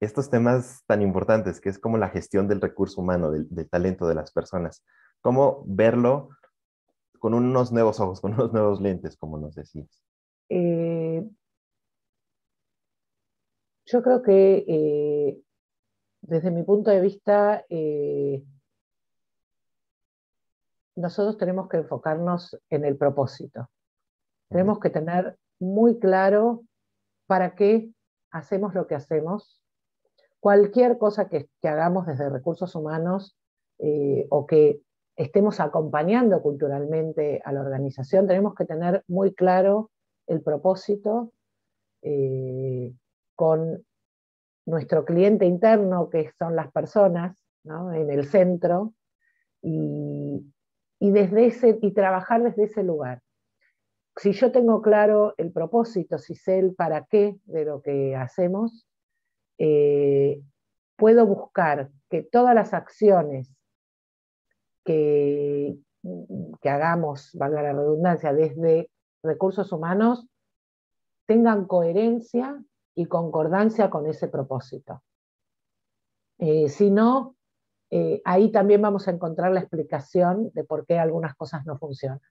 [0.01, 4.15] estos temas tan importantes que es como la gestión del recurso humano, del talento de
[4.15, 4.83] las personas?
[5.21, 6.29] ¿Cómo verlo
[7.19, 10.03] con unos nuevos ojos, con unos nuevos lentes, como nos decías?
[10.49, 11.23] Eh,
[13.91, 15.41] yo creo que eh,
[16.21, 18.41] desde mi punto de vista, eh,
[20.95, 23.69] nosotros tenemos que enfocarnos en el propósito.
[24.49, 26.63] Tenemos que tener muy claro
[27.27, 27.91] para qué
[28.31, 29.61] hacemos lo que hacemos.
[30.39, 33.35] Cualquier cosa que, que hagamos desde recursos humanos
[34.29, 34.79] o que
[35.15, 39.89] estemos acompañando culturalmente a la organización, tenemos que tener muy claro
[40.27, 41.31] el propósito
[42.03, 42.70] eh,
[43.35, 43.85] con
[44.65, 48.93] nuestro cliente interno, que son las personas, en el centro,
[49.61, 50.43] y,
[50.99, 53.21] desde ese, y trabajar desde ese lugar.
[54.17, 58.87] Si yo tengo claro el propósito, si sé el para qué de lo que hacemos,
[59.57, 60.41] eh,
[60.95, 63.55] puedo buscar que todas las acciones
[64.83, 65.75] que,
[66.61, 68.89] que hagamos, valga la redundancia, desde
[69.23, 70.27] recursos humanos,
[71.25, 72.61] tengan coherencia
[72.95, 75.01] y concordancia con ese propósito.
[76.39, 77.35] Eh, si no,
[77.89, 82.21] eh, ahí también vamos a encontrar la explicación de por qué algunas cosas no funcionan.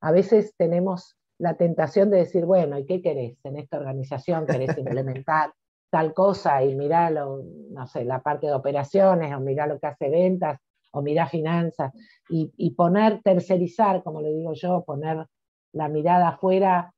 [0.00, 4.46] A veces tenemos la tentación de decir, bueno, ¿y qué querés en esta organización?
[4.46, 5.52] ¿Querés implementar
[5.90, 10.08] tal cosa y mirar no sé, la parte de operaciones o mirar lo que hace
[10.08, 10.58] ventas
[10.92, 11.92] o mirar finanzas,
[12.28, 15.26] y, poner, tercerizar, como le digo yo, poner
[15.72, 16.94] la mirada afuera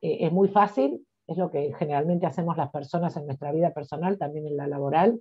[0.00, 4.18] eh, es muy fácil, es lo que generalmente hacemos las personas en nuestra vida personal,
[4.18, 5.20] también en la laboral.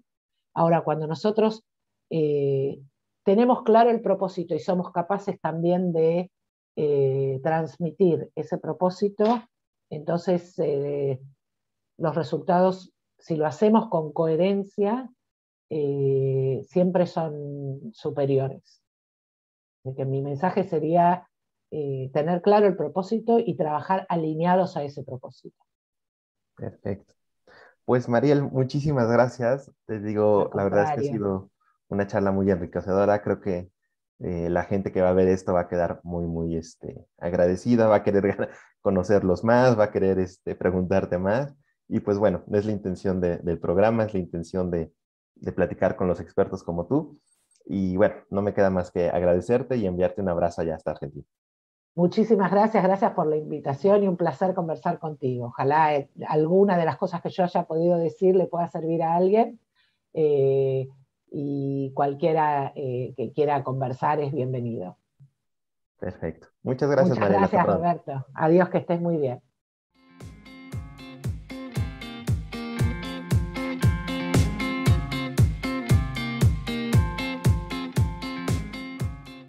[0.53, 1.63] Ahora, cuando nosotros
[2.09, 2.79] eh,
[3.23, 6.31] tenemos claro el propósito y somos capaces también de
[6.75, 9.43] eh, transmitir ese propósito,
[9.89, 10.55] entonces
[11.97, 15.09] los resultados, si lo hacemos con coherencia,
[15.69, 18.81] eh, siempre son superiores.
[19.95, 21.27] Que mi mensaje sería
[21.71, 25.57] eh, tener claro el propósito y trabajar alineados a ese propósito.
[26.55, 27.13] Perfecto.
[27.85, 29.71] Pues Mariel, muchísimas gracias.
[29.85, 31.51] Te digo, la verdad es que ha sido
[31.89, 33.21] una charla muy enriquecedora.
[33.21, 33.69] Creo que
[34.19, 37.87] eh, la gente que va a ver esto va a quedar muy, muy este, agradecida,
[37.87, 38.49] va a querer
[38.81, 41.53] conocerlos más, va a querer este, preguntarte más.
[41.89, 44.93] Y pues bueno, es la intención del programa, es la intención de,
[45.35, 47.19] de platicar con los expertos como tú.
[47.65, 51.25] Y bueno, no me queda más que agradecerte y enviarte un abrazo allá hasta Argentina.
[51.95, 55.47] Muchísimas gracias, gracias por la invitación y un placer conversar contigo.
[55.47, 59.15] Ojalá eh, alguna de las cosas que yo haya podido decir le pueda servir a
[59.15, 59.59] alguien
[60.13, 60.87] eh,
[61.29, 64.97] y cualquiera eh, que quiera conversar es bienvenido.
[65.99, 66.47] Perfecto.
[66.63, 68.25] Muchas gracias, Muchas Gracias, Roberto.
[68.33, 69.41] Adiós, que estés muy bien.